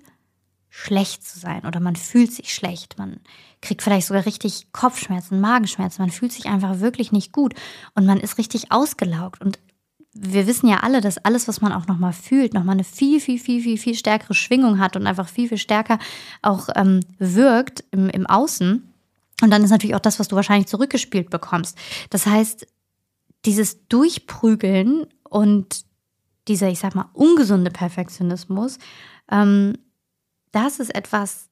schlecht 0.70 1.26
zu 1.26 1.40
sein. 1.40 1.66
Oder 1.66 1.80
man 1.80 1.96
fühlt 1.96 2.32
sich 2.32 2.54
schlecht, 2.54 2.98
man 2.98 3.20
kriegt 3.62 3.82
vielleicht 3.82 4.08
sogar 4.08 4.26
richtig 4.26 4.72
Kopfschmerzen, 4.72 5.40
Magenschmerzen, 5.40 6.02
man 6.02 6.12
fühlt 6.12 6.32
sich 6.32 6.46
einfach 6.46 6.80
wirklich 6.80 7.12
nicht 7.12 7.32
gut. 7.32 7.54
Und 7.96 8.06
man 8.06 8.20
ist 8.20 8.38
richtig 8.38 8.72
ausgelaugt. 8.72 9.42
Und 9.42 9.60
wir 10.14 10.48
wissen 10.48 10.68
ja 10.68 10.78
alle, 10.82 11.02
dass 11.02 11.18
alles, 11.20 11.48
was 11.48 11.62
man 11.62 11.72
auch 11.72 11.88
nochmal 11.88 12.14
fühlt, 12.14 12.54
nochmal 12.54 12.74
eine 12.74 12.84
viel, 12.84 13.20
viel, 13.20 13.40
viel, 13.40 13.62
viel, 13.62 13.78
viel 13.78 13.96
stärkere 13.96 14.34
Schwingung 14.34 14.80
hat 14.80 14.96
und 14.96 15.08
einfach 15.08 15.30
viel, 15.30 15.48
viel 15.48 15.58
stärker 15.58 16.00
auch 16.42 16.70
ähm, 16.76 17.02
wirkt 17.18 17.84
im, 17.92 18.10
im 18.10 18.28
Außen. 18.28 18.94
Und 19.42 19.52
dann 19.52 19.64
ist 19.64 19.70
natürlich 19.70 19.96
auch 19.96 20.00
das, 20.00 20.20
was 20.20 20.28
du 20.28 20.36
wahrscheinlich 20.36 20.68
zurückgespielt 20.68 21.30
bekommst. 21.30 21.78
Das 22.10 22.26
heißt, 22.26 22.66
dieses 23.46 23.88
Durchprügeln 23.88 25.06
und 25.24 25.86
dieser, 26.48 26.70
ich 26.70 26.80
sag 26.80 26.96
mal, 26.96 27.10
ungesunde 27.14 27.72
Perfektionismus, 27.72 28.80
ähm, 29.30 29.78
das 30.52 30.80
ist 30.80 30.96
etwas, 30.96 31.50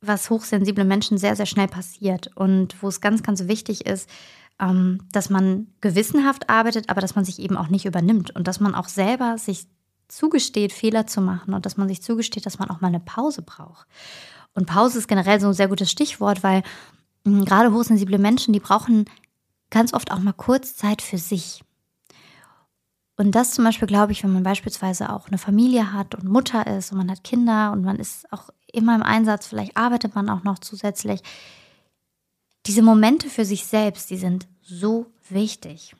was 0.00 0.30
hochsensible 0.30 0.84
Menschen 0.84 1.18
sehr, 1.18 1.34
sehr 1.34 1.46
schnell 1.46 1.68
passiert 1.68 2.30
und 2.36 2.80
wo 2.82 2.88
es 2.88 3.00
ganz, 3.00 3.22
ganz 3.22 3.46
wichtig 3.48 3.86
ist, 3.86 4.08
ähm, 4.60 5.00
dass 5.12 5.30
man 5.30 5.68
gewissenhaft 5.80 6.48
arbeitet, 6.50 6.88
aber 6.88 7.00
dass 7.00 7.16
man 7.16 7.24
sich 7.24 7.38
eben 7.38 7.56
auch 7.56 7.68
nicht 7.68 7.86
übernimmt 7.86 8.30
und 8.36 8.46
dass 8.46 8.60
man 8.60 8.74
auch 8.74 8.88
selber 8.88 9.38
sich 9.38 9.66
zugesteht, 10.08 10.72
Fehler 10.72 11.06
zu 11.06 11.20
machen 11.20 11.54
und 11.54 11.66
dass 11.66 11.76
man 11.76 11.88
sich 11.88 12.02
zugesteht, 12.02 12.46
dass 12.46 12.58
man 12.58 12.70
auch 12.70 12.80
mal 12.80 12.88
eine 12.88 13.00
Pause 13.00 13.42
braucht. 13.42 13.86
Und 14.52 14.66
Pause 14.66 14.98
ist 14.98 15.08
generell 15.08 15.40
so 15.40 15.48
ein 15.48 15.54
sehr 15.54 15.68
gutes 15.68 15.90
Stichwort, 15.90 16.42
weil 16.42 16.62
gerade 17.24 17.72
hochsensible 17.72 18.18
Menschen, 18.18 18.52
die 18.52 18.60
brauchen 18.60 19.06
ganz 19.70 19.92
oft 19.94 20.12
auch 20.12 20.18
mal 20.18 20.32
kurz 20.32 20.76
Zeit 20.76 21.02
für 21.02 21.18
sich. 21.18 21.62
Und 23.16 23.32
das 23.32 23.52
zum 23.52 23.64
Beispiel 23.64 23.88
glaube 23.88 24.12
ich, 24.12 24.24
wenn 24.24 24.32
man 24.32 24.42
beispielsweise 24.42 25.12
auch 25.12 25.28
eine 25.28 25.38
Familie 25.38 25.92
hat 25.92 26.14
und 26.14 26.24
Mutter 26.24 26.66
ist 26.66 26.92
und 26.92 26.98
man 26.98 27.10
hat 27.10 27.24
Kinder 27.24 27.72
und 27.72 27.82
man 27.82 27.96
ist 27.96 28.30
auch 28.32 28.50
immer 28.72 28.94
im 28.94 29.02
Einsatz, 29.02 29.46
vielleicht 29.46 29.76
arbeitet 29.76 30.14
man 30.14 30.28
auch 30.28 30.42
noch 30.42 30.58
zusätzlich. 30.58 31.20
Diese 32.66 32.82
Momente 32.82 33.28
für 33.28 33.44
sich 33.44 33.66
selbst, 33.66 34.10
die 34.10 34.16
sind 34.16 34.48
so 34.62 35.06
wichtig. 35.28 35.94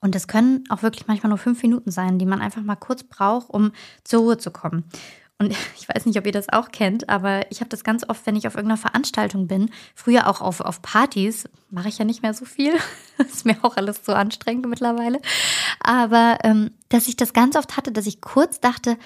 Und 0.00 0.14
das 0.14 0.26
können 0.26 0.64
auch 0.70 0.82
wirklich 0.82 1.06
manchmal 1.06 1.28
nur 1.28 1.38
fünf 1.38 1.62
Minuten 1.62 1.90
sein, 1.90 2.18
die 2.18 2.26
man 2.26 2.40
einfach 2.40 2.62
mal 2.62 2.76
kurz 2.76 3.04
braucht, 3.04 3.50
um 3.50 3.72
zur 4.02 4.20
Ruhe 4.20 4.38
zu 4.38 4.50
kommen. 4.50 4.84
Und 5.40 5.50
ich 5.76 5.88
weiß 5.88 6.06
nicht, 6.06 6.16
ob 6.18 6.26
ihr 6.26 6.32
das 6.32 6.48
auch 6.48 6.70
kennt, 6.70 7.08
aber 7.08 7.50
ich 7.50 7.60
habe 7.60 7.68
das 7.68 7.82
ganz 7.82 8.08
oft, 8.08 8.24
wenn 8.26 8.36
ich 8.36 8.46
auf 8.46 8.54
irgendeiner 8.54 8.80
Veranstaltung 8.80 9.48
bin, 9.48 9.70
früher 9.96 10.28
auch 10.28 10.40
auf, 10.40 10.60
auf 10.60 10.82
Partys, 10.82 11.48
mache 11.70 11.88
ich 11.88 11.98
ja 11.98 12.04
nicht 12.04 12.22
mehr 12.22 12.34
so 12.34 12.44
viel. 12.44 12.74
ist 13.18 13.44
mir 13.44 13.56
auch 13.62 13.76
alles 13.76 14.04
zu 14.04 14.14
anstrengend 14.14 14.68
mittlerweile. 14.68 15.20
Aber 15.80 16.38
ähm, 16.44 16.70
dass 16.90 17.08
ich 17.08 17.16
das 17.16 17.32
ganz 17.32 17.56
oft 17.56 17.76
hatte, 17.76 17.90
dass 17.90 18.06
ich 18.06 18.20
kurz 18.20 18.60
dachte, 18.60 18.96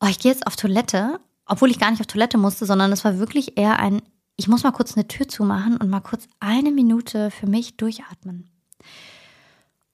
oh, 0.00 0.06
ich 0.06 0.18
gehe 0.18 0.32
jetzt 0.32 0.46
auf 0.46 0.56
Toilette, 0.56 1.20
obwohl 1.44 1.70
ich 1.70 1.78
gar 1.78 1.90
nicht 1.90 2.00
auf 2.00 2.06
Toilette 2.06 2.38
musste, 2.38 2.64
sondern 2.64 2.92
es 2.92 3.04
war 3.04 3.18
wirklich 3.18 3.58
eher 3.58 3.78
ein, 3.78 4.00
ich 4.36 4.48
muss 4.48 4.62
mal 4.62 4.72
kurz 4.72 4.96
eine 4.96 5.08
Tür 5.08 5.28
zumachen 5.28 5.76
und 5.76 5.90
mal 5.90 6.00
kurz 6.00 6.28
eine 6.40 6.70
Minute 6.70 7.30
für 7.30 7.46
mich 7.46 7.76
durchatmen. 7.76 8.50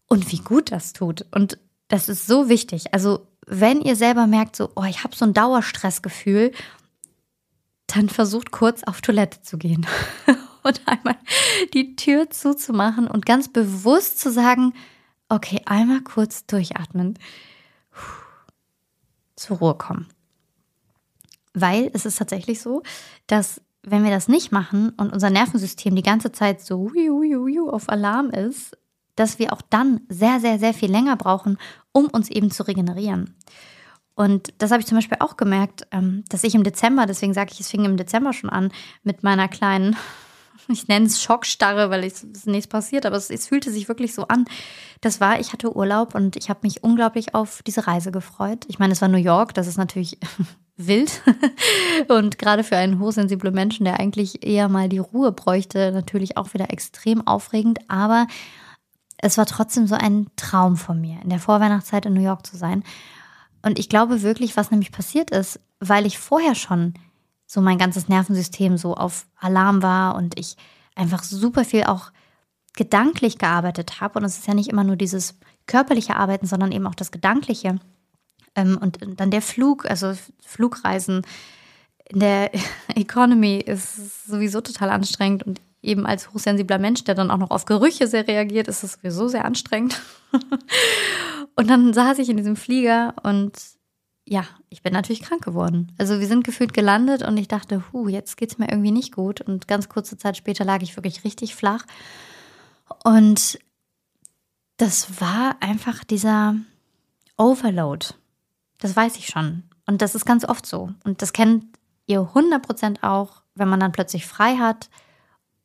Und 0.09 0.31
wie 0.31 0.41
gut 0.41 0.73
das 0.73 0.93
tut. 0.93 1.25
Und 1.31 1.59
das 1.89 2.09
ist 2.09 2.27
so 2.27 2.49
wichtig. 2.49 2.93
Also 2.93 3.27
wenn 3.47 3.81
ihr 3.81 3.97
selber 3.97 4.27
merkt, 4.27 4.57
so, 4.57 4.71
oh, 4.77 4.85
ich 4.85 5.05
habe 5.05 5.17
so 5.17 5.25
ein 5.25 5.35
Dauerstressgefühl, 5.35 6.53
dann 7.87 8.09
versucht 8.09 8.53
kurz 8.53 8.83
auf 8.85 9.01
Toilette 9.01 9.43
zu 9.43 9.59
gehen 9.59 9.87
und 10.63 10.81
einmal 10.87 11.17
die 11.75 11.97
Tür 11.97 12.31
zuzumachen 12.31 13.07
und 13.07 13.27
ganz 13.27 13.53
bewusst 13.53 14.21
zu 14.21 14.31
sagen, 14.31 14.75
okay, 15.29 15.61
einmal 15.67 16.01
kurz 16.01 16.47
durchatmen, 16.47 17.19
zur 19.37 19.59
Ruhe 19.59 19.75
kommen. 19.75 20.09
Weil 21.55 21.91
es 21.93 22.07
ist 22.07 22.17
tatsächlich 22.17 22.61
so, 22.61 22.83
dass 23.27 23.61
wenn 23.83 24.05
wir 24.05 24.11
das 24.11 24.29
nicht 24.29 24.53
machen 24.53 24.91
und 24.91 25.13
unser 25.13 25.31
Nervensystem 25.31 25.95
die 25.97 26.03
ganze 26.03 26.33
Zeit 26.33 26.63
so 26.63 26.91
auf 27.69 27.89
Alarm 27.89 28.31
ist, 28.31 28.77
dass 29.17 29.39
wir 29.39 29.53
auch 29.53 29.63
dann 29.63 30.01
sehr, 30.09 30.41
sehr, 30.41 30.59
sehr 30.59 30.73
viel 30.73 30.91
länger 30.91 31.17
brauchen, 31.17 31.59
um 31.93 32.07
uns 32.07 32.31
eben 32.31 32.51
zu 32.51 32.67
regenerieren. 32.67 33.35
Und 34.15 34.53
das 34.59 34.71
habe 34.71 34.81
ich 34.81 34.87
zum 34.87 34.99
Beispiel 34.99 35.19
auch 35.21 35.37
gemerkt, 35.37 35.87
ähm, 35.91 36.25
dass 36.29 36.45
ich 36.45 36.55
im 36.55 36.65
Dezember, 36.65 37.07
deswegen 37.07 37.33
sage 37.33 37.51
ich, 37.53 37.61
es 37.61 37.71
fing 37.71 37.85
im 37.85 37.97
Dezember 37.97 38.33
schon 38.33 38.51
an, 38.51 38.71
mit 39.03 39.23
meiner 39.23 39.49
kleinen, 39.49 39.97
ich 40.69 40.87
nenne 40.89 41.07
es 41.07 41.23
Schockstarre, 41.23 41.91
weil 41.91 42.05
es 42.05 42.23
ist 42.23 42.47
nichts 42.47 42.67
passiert, 42.67 43.07
aber 43.07 43.17
es, 43.17 43.31
es, 43.31 43.49
fühlte 43.49 43.71
sich 43.71 43.89
wirklich 43.89 44.15
so 44.15 44.29
an. 44.29 44.45
Das 45.01 45.21
war, 45.21 45.41
ich 45.41 45.53
hatte 45.53 45.75
Urlaub 45.75 46.15
und 46.15 46.37
ich 46.37 46.51
habe 46.51 46.61
mich 46.63 46.83
unglaublich 46.85 47.35
auf 47.35 47.63
diese 47.63 47.87
Reise 47.87 48.13
gefreut. 48.13 48.65
Ich 48.69 48.79
meine, 48.79 48.93
es 48.93 49.01
war 49.01 49.09
New 49.09 49.17
York, 49.17 49.55
das 49.55 49.67
ist 49.67 49.79
natürlich 49.79 50.19
wild 50.77 51.23
und 52.09 52.39
gerade 52.39 52.65
für 52.65 52.77
einen 52.77 52.99
hochsensiblen 52.99 53.55
Menschen, 53.55 53.85
der 53.85 53.99
eigentlich 53.99 54.47
eher 54.47 54.69
mal 54.69 54.91
die 54.91 54.99
Ruhe 54.99 55.33
bräuchte, 55.33 55.91
natürlich 55.91 56.37
auch 56.37 56.53
wieder 56.53 56.71
extrem 56.71 57.27
aufregend, 57.27 57.79
aber 57.89 58.27
es 59.23 59.39
war 59.39 59.47
trotzdem 59.47 59.87
so 59.87 59.95
ein 59.95 60.27
Traum 60.37 60.77
von 60.77 61.01
mir, 61.01 61.23
in 61.23 61.31
der 61.31 61.39
Vorweihnachtszeit 61.39 62.05
in 62.05 62.13
New 62.13 62.23
York 62.23 62.45
zu 62.45 62.57
sein. 62.57 62.83
Und 63.63 63.79
ich 63.79 63.89
glaube 63.89 64.23
wirklich, 64.23 64.57
was 64.57 64.71
nämlich 64.71 64.91
passiert 64.91 65.31
ist, 65.31 65.61
weil 65.79 66.05
ich 66.07 66.19
vorher 66.19 66.57
schon 66.57 66.95
so 67.47 67.61
mein 67.61 67.79
ganzes 67.79 68.09
Nervensystem 68.09 68.77
so 68.77 68.95
auf 68.95 69.27
Alarm 69.39 69.83
war 69.83 70.17
und 70.17 70.39
ich 70.39 70.57
einfach 70.97 71.23
super 71.23 71.65
viel 71.65 71.85
auch 71.85 72.11
gedanklich 72.75 73.39
gearbeitet 73.39 74.01
habe. 74.01 74.19
Und 74.19 74.25
es 74.25 74.39
ist 74.39 74.49
ja 74.49 74.55
nicht 74.55 74.69
immer 74.69 74.85
nur 74.85 74.97
dieses 74.97 75.39
körperliche 75.67 76.17
Arbeiten, 76.17 76.47
sondern 76.47 76.73
eben 76.73 76.87
auch 76.89 76.95
das 76.95 77.13
Gedankliche. 77.13 77.79
Ähm, 78.57 78.77
und 78.81 78.99
dann 79.21 79.31
der 79.31 79.43
Flug, 79.43 79.89
also 79.89 80.15
Flugreisen 80.45 81.23
in 82.09 82.19
der 82.19 82.51
Economy 82.97 83.59
ist 83.59 84.27
sowieso 84.27 84.61
total 84.61 84.91
anstrengend 84.91 85.45
und 85.45 85.61
eben 85.83 86.07
als 86.07 86.33
hochsensibler 86.33 86.79
Mensch, 86.79 87.05
der 87.05 87.15
dann 87.15 87.31
auch 87.31 87.39
noch 87.39 87.51
auf 87.51 87.65
Gerüche 87.65 88.07
sehr 88.07 88.27
reagiert, 88.27 88.69
ist 88.69 88.85
es 88.85 88.95
sowieso 88.95 89.29
sehr 89.29 89.45
anstrengend. 89.45 90.01
und 91.57 91.69
dann 91.69 91.93
saß 91.93 92.19
ich 92.21 92.29
in 92.29 92.37
diesem 92.37 92.57
Flieger 92.57 93.15
und 93.23 93.53
ja, 94.25 94.45
ich 94.69 94.83
bin 94.83 94.93
natürlich 94.93 95.23
krank 95.23 95.45
geworden. 95.45 95.93
Also 95.99 96.21
wir 96.21 96.29
sind 96.29 96.45
gefühlt 96.45 96.73
gelandet 96.73 97.23
und 97.23 97.37
ich 97.37 97.49
dachte, 97.49 97.83
hu, 97.93 98.09
jetzt 98.09 98.37
geht 98.37 98.53
es 98.53 98.59
mir 98.59 98.71
irgendwie 98.71 98.93
nicht 98.93 99.13
gut. 99.15 99.41
Und 99.41 99.67
ganz 99.67 99.89
kurze 99.89 100.17
Zeit 100.17 100.37
später 100.37 100.65
lag 100.65 100.81
ich 100.83 100.97
wirklich 100.97 101.25
richtig 101.25 101.57
flach. 101.57 101.85
Und 103.03 103.59
das 104.77 105.21
war 105.21 105.57
einfach 105.61 106.05
dieser 106.05 106.55
Overload. 107.37 108.07
Das 108.79 108.95
weiß 108.95 109.17
ich 109.17 109.27
schon. 109.27 109.65
Und 109.87 110.03
das 110.03 110.15
ist 110.15 110.25
ganz 110.25 110.45
oft 110.45 110.67
so. 110.67 110.91
Und 111.03 111.21
das 111.21 111.33
kennt 111.33 111.65
ihr 112.07 112.21
100% 112.21 113.03
auch, 113.03 113.43
wenn 113.57 113.69
man 113.69 113.81
dann 113.81 113.93
plötzlich 113.93 114.25
frei 114.25 114.57
hat 114.57 114.89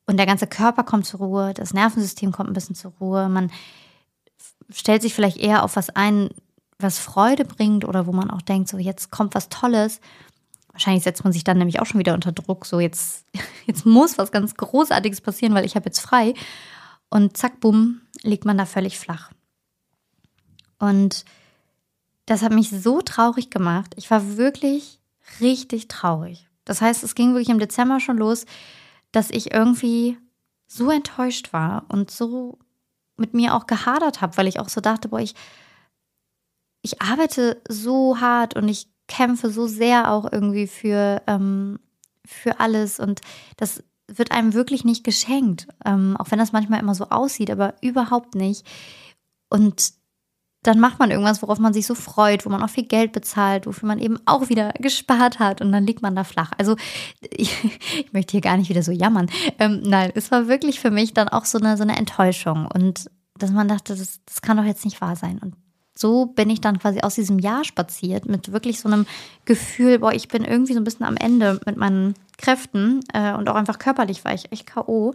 und 0.08 0.16
der 0.16 0.24
ganze 0.24 0.46
Körper 0.46 0.84
kommt 0.84 1.04
zur 1.04 1.20
Ruhe, 1.20 1.52
das 1.52 1.74
Nervensystem 1.74 2.32
kommt 2.32 2.48
ein 2.48 2.54
bisschen 2.54 2.74
zur 2.74 2.94
Ruhe. 2.98 3.28
Man 3.28 3.52
stellt 4.72 5.02
sich 5.02 5.12
vielleicht 5.14 5.36
eher 5.36 5.62
auf 5.62 5.76
was 5.76 5.90
ein, 5.90 6.30
was 6.78 6.98
Freude 6.98 7.44
bringt 7.44 7.84
oder 7.84 8.06
wo 8.06 8.12
man 8.12 8.30
auch 8.30 8.40
denkt, 8.40 8.70
so 8.70 8.78
jetzt 8.78 9.10
kommt 9.10 9.34
was 9.34 9.50
Tolles. 9.50 10.00
Wahrscheinlich 10.72 11.04
setzt 11.04 11.24
man 11.24 11.34
sich 11.34 11.44
dann 11.44 11.58
nämlich 11.58 11.78
auch 11.78 11.84
schon 11.84 12.00
wieder 12.00 12.14
unter 12.14 12.32
Druck, 12.32 12.64
so 12.64 12.80
jetzt, 12.80 13.26
jetzt 13.66 13.84
muss 13.84 14.16
was 14.16 14.32
ganz 14.32 14.54
Großartiges 14.54 15.20
passieren, 15.20 15.52
weil 15.52 15.66
ich 15.66 15.76
habe 15.76 15.84
jetzt 15.84 16.00
frei. 16.00 16.32
Und 17.10 17.36
zack, 17.36 17.60
bumm, 17.60 18.00
liegt 18.22 18.46
man 18.46 18.56
da 18.56 18.64
völlig 18.64 18.98
flach. 18.98 19.30
Und 20.78 21.26
das 22.24 22.40
hat 22.40 22.52
mich 22.52 22.70
so 22.70 23.02
traurig 23.02 23.50
gemacht. 23.50 23.92
Ich 23.98 24.10
war 24.10 24.38
wirklich 24.38 25.00
richtig 25.42 25.88
traurig. 25.88 26.48
Das 26.64 26.80
heißt, 26.80 27.04
es 27.04 27.14
ging 27.14 27.34
wirklich 27.34 27.50
im 27.50 27.58
Dezember 27.58 28.00
schon 28.00 28.16
los, 28.16 28.46
dass 29.12 29.30
ich 29.30 29.52
irgendwie 29.52 30.18
so 30.66 30.90
enttäuscht 30.90 31.52
war 31.52 31.86
und 31.88 32.10
so 32.10 32.58
mit 33.16 33.34
mir 33.34 33.54
auch 33.54 33.66
gehadert 33.66 34.20
habe, 34.20 34.36
weil 34.36 34.46
ich 34.46 34.60
auch 34.60 34.68
so 34.68 34.80
dachte, 34.80 35.08
boah, 35.08 35.20
ich, 35.20 35.34
ich 36.82 37.02
arbeite 37.02 37.60
so 37.68 38.20
hart 38.20 38.54
und 38.54 38.68
ich 38.68 38.88
kämpfe 39.08 39.50
so 39.50 39.66
sehr 39.66 40.12
auch 40.12 40.30
irgendwie 40.30 40.66
für, 40.66 41.22
ähm, 41.26 41.80
für 42.24 42.60
alles 42.60 43.00
und 43.00 43.20
das 43.56 43.82
wird 44.06 44.32
einem 44.32 44.54
wirklich 44.54 44.84
nicht 44.84 45.04
geschenkt, 45.04 45.68
ähm, 45.84 46.16
auch 46.18 46.30
wenn 46.30 46.38
das 46.38 46.52
manchmal 46.52 46.80
immer 46.80 46.94
so 46.94 47.08
aussieht, 47.10 47.50
aber 47.50 47.74
überhaupt 47.82 48.34
nicht. 48.34 48.66
Und 49.50 49.92
dann 50.68 50.80
macht 50.80 50.98
man 50.98 51.10
irgendwas, 51.10 51.40
worauf 51.40 51.58
man 51.58 51.72
sich 51.72 51.86
so 51.86 51.94
freut, 51.94 52.44
wo 52.44 52.50
man 52.50 52.62
auch 52.62 52.68
viel 52.68 52.84
Geld 52.84 53.12
bezahlt, 53.12 53.66
wofür 53.66 53.86
man 53.86 53.98
eben 53.98 54.18
auch 54.26 54.50
wieder 54.50 54.72
gespart 54.78 55.38
hat 55.38 55.62
und 55.62 55.72
dann 55.72 55.86
liegt 55.86 56.02
man 56.02 56.14
da 56.14 56.24
flach. 56.24 56.52
Also 56.58 56.76
ich, 57.22 57.56
ich 57.64 58.12
möchte 58.12 58.32
hier 58.32 58.42
gar 58.42 58.58
nicht 58.58 58.68
wieder 58.68 58.82
so 58.82 58.92
jammern. 58.92 59.30
Ähm, 59.58 59.80
nein, 59.82 60.12
es 60.14 60.30
war 60.30 60.46
wirklich 60.46 60.78
für 60.78 60.90
mich 60.90 61.14
dann 61.14 61.30
auch 61.30 61.46
so 61.46 61.58
eine, 61.58 61.78
so 61.78 61.84
eine 61.84 61.96
Enttäuschung 61.96 62.66
und 62.66 63.10
dass 63.38 63.50
man 63.50 63.66
dachte, 63.66 63.96
das, 63.96 64.20
das 64.26 64.42
kann 64.42 64.58
doch 64.58 64.64
jetzt 64.64 64.84
nicht 64.84 65.00
wahr 65.00 65.16
sein. 65.16 65.38
Und 65.38 65.54
so 65.94 66.26
bin 66.26 66.50
ich 66.50 66.60
dann 66.60 66.78
quasi 66.78 67.00
aus 67.00 67.14
diesem 67.14 67.38
Jahr 67.38 67.64
spaziert 67.64 68.26
mit 68.26 68.52
wirklich 68.52 68.80
so 68.80 68.88
einem 68.88 69.06
Gefühl, 69.46 70.00
boah, 70.00 70.12
ich 70.12 70.28
bin 70.28 70.44
irgendwie 70.44 70.74
so 70.74 70.80
ein 70.80 70.84
bisschen 70.84 71.06
am 71.06 71.16
Ende 71.16 71.60
mit 71.64 71.78
meinen 71.78 72.14
Kräften 72.36 73.00
äh, 73.14 73.32
und 73.32 73.48
auch 73.48 73.54
einfach 73.54 73.78
körperlich 73.78 74.24
war 74.24 74.34
ich 74.34 74.52
echt 74.52 74.66
K.O. 74.66 75.14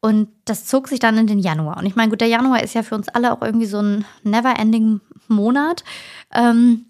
Und 0.00 0.28
das 0.44 0.64
zog 0.66 0.88
sich 0.88 1.00
dann 1.00 1.18
in 1.18 1.26
den 1.26 1.40
Januar. 1.40 1.78
Und 1.78 1.86
ich 1.86 1.96
meine, 1.96 2.10
gut, 2.10 2.20
der 2.20 2.28
Januar 2.28 2.62
ist 2.62 2.74
ja 2.74 2.82
für 2.82 2.94
uns 2.94 3.08
alle 3.08 3.32
auch 3.32 3.42
irgendwie 3.42 3.66
so 3.66 3.80
ein 3.80 4.04
never-ending 4.22 5.00
Monat. 5.26 5.82
Ähm, 6.32 6.86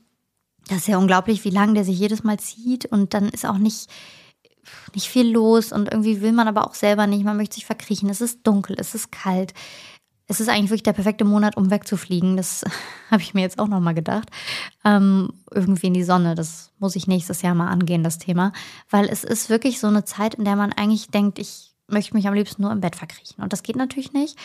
das 0.68 0.78
ist 0.78 0.88
ja 0.88 0.98
unglaublich, 0.98 1.44
wie 1.44 1.50
lange 1.50 1.74
der 1.74 1.84
sich 1.84 1.98
jedes 1.98 2.22
Mal 2.22 2.38
zieht. 2.38 2.84
Und 2.84 3.14
dann 3.14 3.30
ist 3.30 3.46
auch 3.46 3.56
nicht, 3.56 3.88
nicht 4.94 5.08
viel 5.08 5.30
los. 5.30 5.72
Und 5.72 5.90
irgendwie 5.90 6.20
will 6.20 6.32
man 6.32 6.48
aber 6.48 6.66
auch 6.66 6.74
selber 6.74 7.06
nicht. 7.06 7.24
Man 7.24 7.38
möchte 7.38 7.54
sich 7.54 7.64
verkriechen. 7.64 8.10
Es 8.10 8.20
ist 8.20 8.46
dunkel, 8.46 8.76
es 8.78 8.94
ist 8.94 9.10
kalt. 9.10 9.54
Es 10.30 10.40
ist 10.40 10.50
eigentlich 10.50 10.68
wirklich 10.68 10.82
der 10.82 10.92
perfekte 10.92 11.24
Monat, 11.24 11.56
um 11.56 11.70
wegzufliegen. 11.70 12.36
Das 12.36 12.62
habe 13.10 13.22
ich 13.22 13.32
mir 13.32 13.40
jetzt 13.40 13.58
auch 13.58 13.68
nochmal 13.68 13.94
gedacht. 13.94 14.28
Ähm, 14.84 15.32
irgendwie 15.50 15.86
in 15.86 15.94
die 15.94 16.04
Sonne. 16.04 16.34
Das 16.34 16.72
muss 16.78 16.94
ich 16.94 17.06
nächstes 17.06 17.40
Jahr 17.40 17.54
mal 17.54 17.68
angehen, 17.68 18.04
das 18.04 18.18
Thema. 18.18 18.52
Weil 18.90 19.08
es 19.08 19.24
ist 19.24 19.48
wirklich 19.48 19.80
so 19.80 19.86
eine 19.86 20.04
Zeit, 20.04 20.34
in 20.34 20.44
der 20.44 20.56
man 20.56 20.74
eigentlich 20.74 21.08
denkt, 21.08 21.38
ich 21.38 21.67
möchte 21.88 22.14
mich 22.14 22.28
am 22.28 22.34
liebsten 22.34 22.62
nur 22.62 22.72
im 22.72 22.80
Bett 22.80 22.96
verkriechen. 22.96 23.42
Und 23.42 23.52
das 23.52 23.62
geht 23.62 23.76
natürlich 23.76 24.12
nicht. 24.12 24.38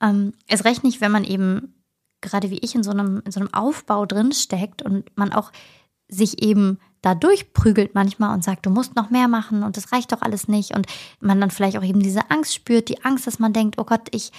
Ähm, 0.00 0.32
es 0.46 0.64
reicht 0.64 0.84
nicht, 0.84 1.00
wenn 1.00 1.12
man 1.12 1.24
eben 1.24 1.74
gerade 2.20 2.50
wie 2.50 2.58
ich 2.58 2.74
in 2.74 2.82
so 2.82 2.90
einem, 2.90 3.22
in 3.24 3.32
so 3.32 3.40
einem 3.40 3.52
Aufbau 3.52 4.06
drin 4.06 4.32
steckt 4.32 4.82
und 4.82 5.04
man 5.16 5.32
auch 5.32 5.52
sich 6.08 6.42
eben 6.42 6.78
da 7.02 7.14
durchprügelt 7.14 7.94
manchmal 7.94 8.34
und 8.34 8.42
sagt, 8.42 8.66
du 8.66 8.70
musst 8.70 8.96
noch 8.96 9.10
mehr 9.10 9.28
machen 9.28 9.62
und 9.62 9.76
das 9.76 9.92
reicht 9.92 10.12
doch 10.12 10.22
alles 10.22 10.48
nicht. 10.48 10.74
Und 10.74 10.86
man 11.20 11.40
dann 11.40 11.50
vielleicht 11.50 11.76
auch 11.76 11.84
eben 11.84 12.00
diese 12.00 12.30
Angst 12.30 12.54
spürt, 12.54 12.88
die 12.88 13.04
Angst, 13.04 13.26
dass 13.26 13.38
man 13.38 13.52
denkt, 13.52 13.78
oh 13.78 13.84
Gott, 13.84 14.08
ich, 14.10 14.32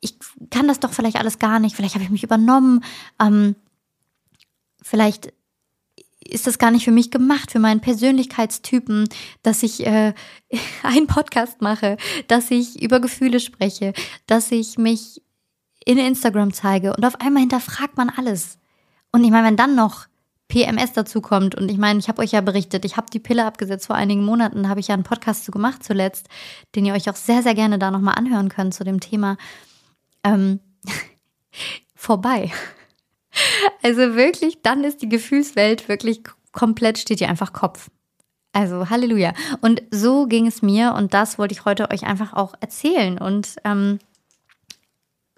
ich 0.00 0.16
kann 0.50 0.68
das 0.68 0.80
doch 0.80 0.92
vielleicht 0.92 1.16
alles 1.16 1.38
gar 1.38 1.58
nicht, 1.58 1.76
vielleicht 1.76 1.94
habe 1.94 2.04
ich 2.04 2.10
mich 2.10 2.24
übernommen, 2.24 2.84
ähm, 3.20 3.54
vielleicht 4.82 5.32
ist 6.28 6.46
das 6.46 6.58
gar 6.58 6.70
nicht 6.70 6.84
für 6.84 6.90
mich 6.92 7.10
gemacht, 7.10 7.50
für 7.50 7.58
meinen 7.58 7.80
Persönlichkeitstypen, 7.80 9.08
dass 9.42 9.62
ich 9.62 9.86
äh, 9.86 10.14
einen 10.82 11.06
Podcast 11.06 11.60
mache, 11.60 11.96
dass 12.28 12.50
ich 12.50 12.82
über 12.82 13.00
Gefühle 13.00 13.40
spreche, 13.40 13.92
dass 14.26 14.50
ich 14.50 14.78
mich 14.78 15.22
in 15.84 15.98
Instagram 15.98 16.52
zeige 16.52 16.94
und 16.94 17.04
auf 17.04 17.20
einmal 17.20 17.40
hinterfragt 17.40 17.96
man 17.96 18.10
alles. 18.10 18.58
Und 19.10 19.24
ich 19.24 19.30
meine, 19.30 19.46
wenn 19.48 19.56
dann 19.56 19.74
noch 19.74 20.06
PMS 20.48 20.92
dazu 20.92 21.20
kommt 21.20 21.54
und 21.54 21.70
ich 21.70 21.78
meine, 21.78 21.98
ich 21.98 22.08
habe 22.08 22.20
euch 22.20 22.32
ja 22.32 22.40
berichtet, 22.40 22.84
ich 22.84 22.96
habe 22.96 23.06
die 23.10 23.18
Pille 23.18 23.46
abgesetzt 23.46 23.86
vor 23.86 23.96
einigen 23.96 24.24
Monaten, 24.24 24.68
habe 24.68 24.80
ich 24.80 24.88
ja 24.88 24.94
einen 24.94 25.02
Podcast 25.02 25.44
zu 25.44 25.50
gemacht 25.50 25.82
zuletzt, 25.82 26.28
den 26.74 26.84
ihr 26.84 26.92
euch 26.92 27.08
auch 27.08 27.16
sehr, 27.16 27.42
sehr 27.42 27.54
gerne 27.54 27.78
da 27.78 27.90
nochmal 27.90 28.16
anhören 28.16 28.48
könnt 28.48 28.74
zu 28.74 28.84
dem 28.84 29.00
Thema. 29.00 29.38
Ähm, 30.22 30.60
vorbei. 31.94 32.52
Also 33.82 34.14
wirklich, 34.14 34.62
dann 34.62 34.84
ist 34.84 35.02
die 35.02 35.08
Gefühlswelt 35.08 35.88
wirklich 35.88 36.22
komplett, 36.52 36.98
steht 36.98 37.20
ihr 37.20 37.28
einfach 37.28 37.52
Kopf. 37.52 37.90
Also 38.52 38.90
Halleluja. 38.90 39.32
Und 39.60 39.82
so 39.90 40.26
ging 40.26 40.46
es 40.46 40.62
mir 40.62 40.94
und 40.94 41.14
das 41.14 41.38
wollte 41.38 41.52
ich 41.52 41.64
heute 41.64 41.90
euch 41.90 42.04
einfach 42.04 42.34
auch 42.34 42.54
erzählen. 42.60 43.18
Und 43.18 43.56
ähm, 43.64 43.98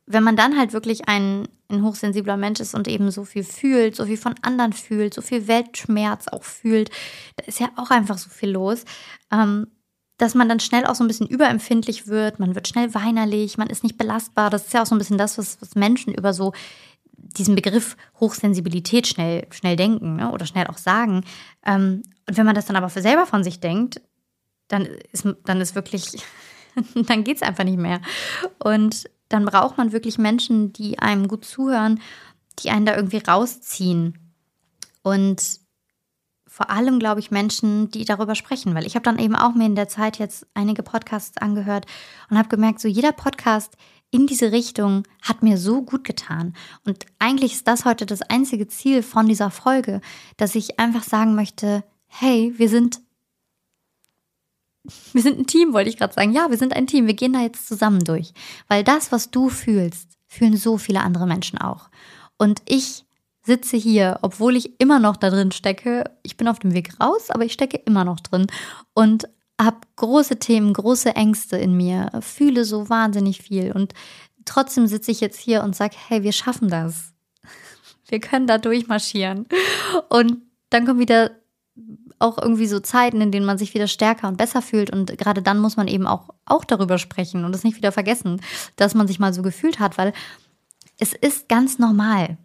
wenn 0.06 0.24
man 0.24 0.36
dann 0.36 0.58
halt 0.58 0.72
wirklich 0.72 1.08
ein, 1.08 1.48
ein 1.68 1.82
hochsensibler 1.82 2.36
Mensch 2.36 2.60
ist 2.60 2.74
und 2.74 2.88
eben 2.88 3.10
so 3.10 3.24
viel 3.24 3.44
fühlt, 3.44 3.96
so 3.96 4.04
viel 4.04 4.16
von 4.16 4.34
anderen 4.42 4.72
fühlt, 4.72 5.14
so 5.14 5.22
viel 5.22 5.46
Weltschmerz 5.46 6.28
auch 6.28 6.42
fühlt, 6.42 6.90
da 7.36 7.44
ist 7.46 7.60
ja 7.60 7.70
auch 7.76 7.90
einfach 7.90 8.18
so 8.18 8.28
viel 8.28 8.50
los. 8.50 8.84
Ähm, 9.32 9.68
dass 10.18 10.34
man 10.34 10.48
dann 10.48 10.60
schnell 10.60 10.86
auch 10.86 10.94
so 10.94 11.02
ein 11.02 11.08
bisschen 11.08 11.26
überempfindlich 11.26 12.06
wird, 12.06 12.38
man 12.38 12.54
wird 12.54 12.68
schnell 12.68 12.94
weinerlich, 12.94 13.58
man 13.58 13.68
ist 13.68 13.82
nicht 13.82 13.98
belastbar. 13.98 14.48
Das 14.48 14.66
ist 14.66 14.72
ja 14.72 14.82
auch 14.82 14.86
so 14.86 14.94
ein 14.94 14.98
bisschen 14.98 15.18
das, 15.18 15.38
was, 15.38 15.60
was 15.60 15.74
Menschen 15.74 16.14
über 16.14 16.32
so 16.32 16.52
diesen 17.36 17.54
Begriff 17.54 17.96
Hochsensibilität 18.20 19.06
schnell, 19.06 19.46
schnell 19.50 19.76
denken 19.76 20.16
ne? 20.16 20.30
oder 20.30 20.46
schnell 20.46 20.66
auch 20.66 20.78
sagen. 20.78 21.24
Ähm, 21.64 22.02
und 22.28 22.36
wenn 22.36 22.46
man 22.46 22.54
das 22.54 22.66
dann 22.66 22.76
aber 22.76 22.88
für 22.88 23.02
selber 23.02 23.26
von 23.26 23.44
sich 23.44 23.60
denkt, 23.60 24.00
dann 24.68 24.86
ist, 25.12 25.26
dann 25.44 25.60
ist 25.60 25.74
wirklich, 25.74 26.22
dann 26.94 27.24
geht 27.24 27.36
es 27.36 27.42
einfach 27.42 27.64
nicht 27.64 27.78
mehr. 27.78 28.00
Und 28.58 29.10
dann 29.28 29.44
braucht 29.44 29.78
man 29.78 29.92
wirklich 29.92 30.18
Menschen, 30.18 30.72
die 30.72 30.98
einem 30.98 31.28
gut 31.28 31.44
zuhören, 31.44 32.00
die 32.60 32.70
einen 32.70 32.86
da 32.86 32.94
irgendwie 32.94 33.18
rausziehen. 33.18 34.18
Und 35.02 35.60
vor 36.46 36.70
allem, 36.70 37.00
glaube 37.00 37.18
ich, 37.18 37.32
Menschen, 37.32 37.90
die 37.90 38.04
darüber 38.04 38.36
sprechen, 38.36 38.76
weil 38.76 38.86
ich 38.86 38.94
habe 38.94 39.02
dann 39.02 39.18
eben 39.18 39.34
auch 39.34 39.54
mir 39.54 39.66
in 39.66 39.74
der 39.74 39.88
Zeit 39.88 40.20
jetzt 40.20 40.46
einige 40.54 40.84
Podcasts 40.84 41.36
angehört 41.38 41.86
und 42.30 42.38
habe 42.38 42.48
gemerkt, 42.48 42.78
so 42.78 42.86
jeder 42.86 43.10
Podcast 43.10 43.76
in 44.14 44.28
diese 44.28 44.52
Richtung 44.52 45.02
hat 45.22 45.42
mir 45.42 45.58
so 45.58 45.82
gut 45.82 46.04
getan. 46.04 46.54
Und 46.86 47.04
eigentlich 47.18 47.52
ist 47.54 47.66
das 47.66 47.84
heute 47.84 48.06
das 48.06 48.22
einzige 48.22 48.68
Ziel 48.68 49.02
von 49.02 49.26
dieser 49.26 49.50
Folge, 49.50 50.00
dass 50.36 50.54
ich 50.54 50.78
einfach 50.78 51.02
sagen 51.02 51.34
möchte, 51.34 51.82
hey, 52.06 52.54
wir 52.56 52.68
sind 52.68 53.00
wir 55.12 55.22
sind 55.22 55.38
ein 55.38 55.46
Team, 55.46 55.72
wollte 55.72 55.88
ich 55.88 55.96
gerade 55.96 56.12
sagen. 56.12 56.32
Ja, 56.32 56.50
wir 56.50 56.58
sind 56.58 56.74
ein 56.74 56.86
Team. 56.86 57.06
Wir 57.06 57.14
gehen 57.14 57.32
da 57.32 57.40
jetzt 57.40 57.66
zusammen 57.66 58.04
durch. 58.04 58.34
Weil 58.68 58.84
das, 58.84 59.10
was 59.10 59.30
du 59.30 59.48
fühlst, 59.48 60.10
fühlen 60.28 60.56
so 60.58 60.76
viele 60.78 61.00
andere 61.00 61.26
Menschen 61.26 61.58
auch. 61.58 61.88
Und 62.36 62.60
ich 62.66 63.04
sitze 63.42 63.76
hier, 63.78 64.18
obwohl 64.22 64.56
ich 64.56 64.78
immer 64.78 65.00
noch 65.00 65.16
da 65.16 65.30
drin 65.30 65.52
stecke. 65.52 66.04
Ich 66.22 66.36
bin 66.36 66.46
auf 66.46 66.60
dem 66.60 66.74
Weg 66.74 67.00
raus, 67.00 67.30
aber 67.30 67.44
ich 67.44 67.54
stecke 67.54 67.78
immer 67.78 68.04
noch 68.04 68.20
drin 68.20 68.46
und 68.92 69.26
habe 69.60 69.78
große 69.96 70.38
Themen, 70.38 70.72
große 70.72 71.14
Ängste 71.14 71.56
in 71.56 71.76
mir, 71.76 72.10
fühle 72.20 72.64
so 72.64 72.88
wahnsinnig 72.88 73.42
viel 73.42 73.72
und 73.72 73.94
trotzdem 74.44 74.86
sitze 74.86 75.10
ich 75.10 75.20
jetzt 75.20 75.38
hier 75.38 75.62
und 75.62 75.76
sage, 75.76 75.96
hey, 76.08 76.22
wir 76.22 76.32
schaffen 76.32 76.68
das. 76.68 77.12
Wir 78.08 78.20
können 78.20 78.46
da 78.46 78.58
durchmarschieren. 78.58 79.46
Und 80.10 80.42
dann 80.68 80.84
kommen 80.84 81.00
wieder 81.00 81.30
auch 82.18 82.38
irgendwie 82.38 82.66
so 82.66 82.80
Zeiten, 82.80 83.20
in 83.20 83.32
denen 83.32 83.46
man 83.46 83.58
sich 83.58 83.74
wieder 83.74 83.86
stärker 83.86 84.28
und 84.28 84.36
besser 84.36 84.62
fühlt. 84.62 84.90
Und 84.90 85.16
gerade 85.18 85.42
dann 85.42 85.58
muss 85.58 85.76
man 85.76 85.88
eben 85.88 86.06
auch, 86.06 86.28
auch 86.44 86.64
darüber 86.64 86.98
sprechen 86.98 87.44
und 87.44 87.54
es 87.54 87.64
nicht 87.64 87.76
wieder 87.76 87.92
vergessen, 87.92 88.40
dass 88.76 88.94
man 88.94 89.06
sich 89.06 89.18
mal 89.18 89.32
so 89.32 89.42
gefühlt 89.42 89.80
hat, 89.80 89.98
weil 89.98 90.12
es 90.98 91.12
ist 91.12 91.48
ganz 91.48 91.78
normal. 91.78 92.38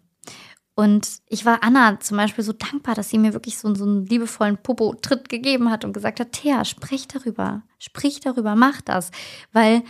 Und 0.80 1.20
ich 1.26 1.44
war 1.44 1.62
Anna 1.62 2.00
zum 2.00 2.16
Beispiel 2.16 2.42
so 2.42 2.54
dankbar, 2.54 2.94
dass 2.94 3.10
sie 3.10 3.18
mir 3.18 3.34
wirklich 3.34 3.58
so, 3.58 3.74
so 3.74 3.84
einen 3.84 4.06
liebevollen 4.06 4.56
Popo-Tritt 4.56 5.28
gegeben 5.28 5.70
hat 5.70 5.84
und 5.84 5.92
gesagt 5.92 6.20
hat, 6.20 6.32
Thea, 6.32 6.64
sprich 6.64 7.06
darüber, 7.06 7.60
sprich 7.78 8.20
darüber, 8.20 8.54
mach 8.54 8.80
das, 8.80 9.10
weil 9.52 9.82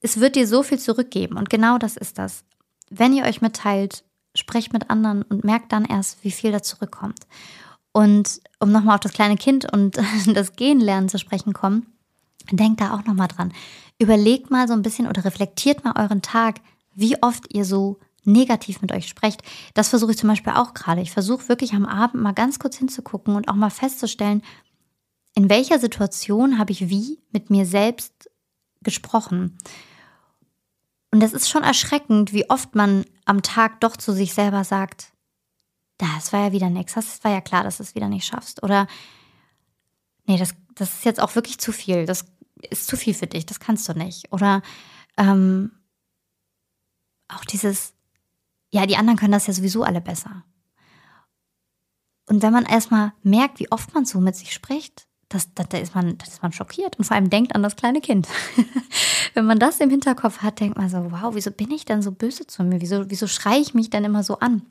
es 0.00 0.18
wird 0.18 0.34
dir 0.34 0.48
so 0.48 0.64
viel 0.64 0.80
zurückgeben. 0.80 1.36
Und 1.36 1.48
genau 1.48 1.78
das 1.78 1.96
ist 1.96 2.18
das. 2.18 2.42
Wenn 2.90 3.12
ihr 3.12 3.22
euch 3.22 3.40
mitteilt, 3.40 4.02
sprecht 4.34 4.72
mit 4.72 4.90
anderen 4.90 5.22
und 5.22 5.44
merkt 5.44 5.70
dann 5.70 5.84
erst, 5.84 6.24
wie 6.24 6.32
viel 6.32 6.50
da 6.50 6.60
zurückkommt. 6.60 7.20
Und 7.92 8.40
um 8.58 8.72
nochmal 8.72 8.96
auf 8.96 9.02
das 9.02 9.12
kleine 9.12 9.36
Kind 9.36 9.72
und 9.72 9.96
das 10.34 10.56
Gehen 10.56 10.80
lernen 10.80 11.08
zu 11.08 11.20
sprechen 11.20 11.52
kommen, 11.52 11.86
denkt 12.50 12.80
da 12.80 12.94
auch 12.96 13.04
nochmal 13.04 13.28
dran. 13.28 13.52
Überlegt 14.00 14.50
mal 14.50 14.66
so 14.66 14.74
ein 14.74 14.82
bisschen 14.82 15.06
oder 15.06 15.24
reflektiert 15.24 15.84
mal 15.84 15.94
euren 15.96 16.20
Tag, 16.20 16.56
wie 16.96 17.22
oft 17.22 17.54
ihr 17.54 17.64
so 17.64 18.00
negativ 18.26 18.82
mit 18.82 18.92
euch 18.92 19.08
sprecht. 19.08 19.42
Das 19.74 19.88
versuche 19.88 20.12
ich 20.12 20.18
zum 20.18 20.28
Beispiel 20.28 20.52
auch 20.52 20.74
gerade. 20.74 21.00
Ich 21.00 21.12
versuche 21.12 21.48
wirklich 21.48 21.74
am 21.74 21.86
Abend 21.86 22.22
mal 22.22 22.32
ganz 22.32 22.58
kurz 22.58 22.76
hinzugucken 22.76 23.36
und 23.36 23.48
auch 23.48 23.54
mal 23.54 23.70
festzustellen, 23.70 24.42
in 25.34 25.50
welcher 25.50 25.78
Situation 25.78 26.58
habe 26.58 26.72
ich 26.72 26.88
wie 26.88 27.20
mit 27.30 27.50
mir 27.50 27.66
selbst 27.66 28.30
gesprochen. 28.82 29.58
Und 31.10 31.22
das 31.22 31.32
ist 31.32 31.48
schon 31.48 31.62
erschreckend, 31.62 32.32
wie 32.32 32.48
oft 32.50 32.74
man 32.74 33.04
am 33.24 33.42
Tag 33.42 33.80
doch 33.80 33.96
zu 33.96 34.12
sich 34.12 34.34
selber 34.34 34.64
sagt, 34.64 35.12
das 35.98 36.32
war 36.32 36.46
ja 36.46 36.52
wieder 36.52 36.70
nichts. 36.70 36.94
Das 36.94 37.22
war 37.24 37.30
ja 37.30 37.40
klar, 37.40 37.64
dass 37.64 37.78
du 37.78 37.82
es 37.82 37.94
wieder 37.94 38.08
nicht 38.08 38.26
schaffst. 38.26 38.62
Oder 38.62 38.86
nee, 40.26 40.36
das, 40.36 40.54
das 40.74 40.94
ist 40.94 41.04
jetzt 41.04 41.20
auch 41.20 41.34
wirklich 41.34 41.58
zu 41.58 41.72
viel. 41.72 42.06
Das 42.06 42.26
ist 42.70 42.86
zu 42.86 42.96
viel 42.96 43.14
für 43.14 43.26
dich. 43.26 43.46
Das 43.46 43.60
kannst 43.60 43.88
du 43.88 43.94
nicht. 43.94 44.32
Oder 44.32 44.62
ähm, 45.16 45.70
auch 47.28 47.44
dieses, 47.44 47.94
ja, 48.70 48.86
die 48.86 48.96
anderen 48.96 49.18
können 49.18 49.32
das 49.32 49.46
ja 49.46 49.52
sowieso 49.52 49.82
alle 49.82 50.00
besser. 50.00 50.44
Und 52.28 52.42
wenn 52.42 52.52
man 52.52 52.64
erstmal 52.64 53.12
merkt, 53.22 53.60
wie 53.60 53.70
oft 53.70 53.94
man 53.94 54.04
so 54.04 54.20
mit 54.20 54.36
sich 54.36 54.52
spricht, 54.52 55.06
das, 55.28 55.52
da, 55.54 55.64
ist 55.78 55.94
man, 55.94 56.18
ist 56.18 56.42
man 56.42 56.52
schockiert 56.52 56.98
und 56.98 57.04
vor 57.04 57.16
allem 57.16 57.30
denkt 57.30 57.54
an 57.54 57.62
das 57.62 57.76
kleine 57.76 58.00
Kind. 58.00 58.28
wenn 59.34 59.44
man 59.44 59.58
das 59.58 59.80
im 59.80 59.90
Hinterkopf 59.90 60.38
hat, 60.38 60.60
denkt 60.60 60.78
man 60.78 60.88
so, 60.88 61.10
wow, 61.10 61.34
wieso 61.34 61.50
bin 61.50 61.70
ich 61.70 61.84
denn 61.84 62.02
so 62.02 62.12
böse 62.12 62.46
zu 62.46 62.62
mir? 62.62 62.80
Wieso, 62.80 63.10
wieso 63.10 63.26
schreie 63.26 63.60
ich 63.60 63.74
mich 63.74 63.90
denn 63.90 64.04
immer 64.04 64.22
so 64.22 64.38
an? 64.38 64.62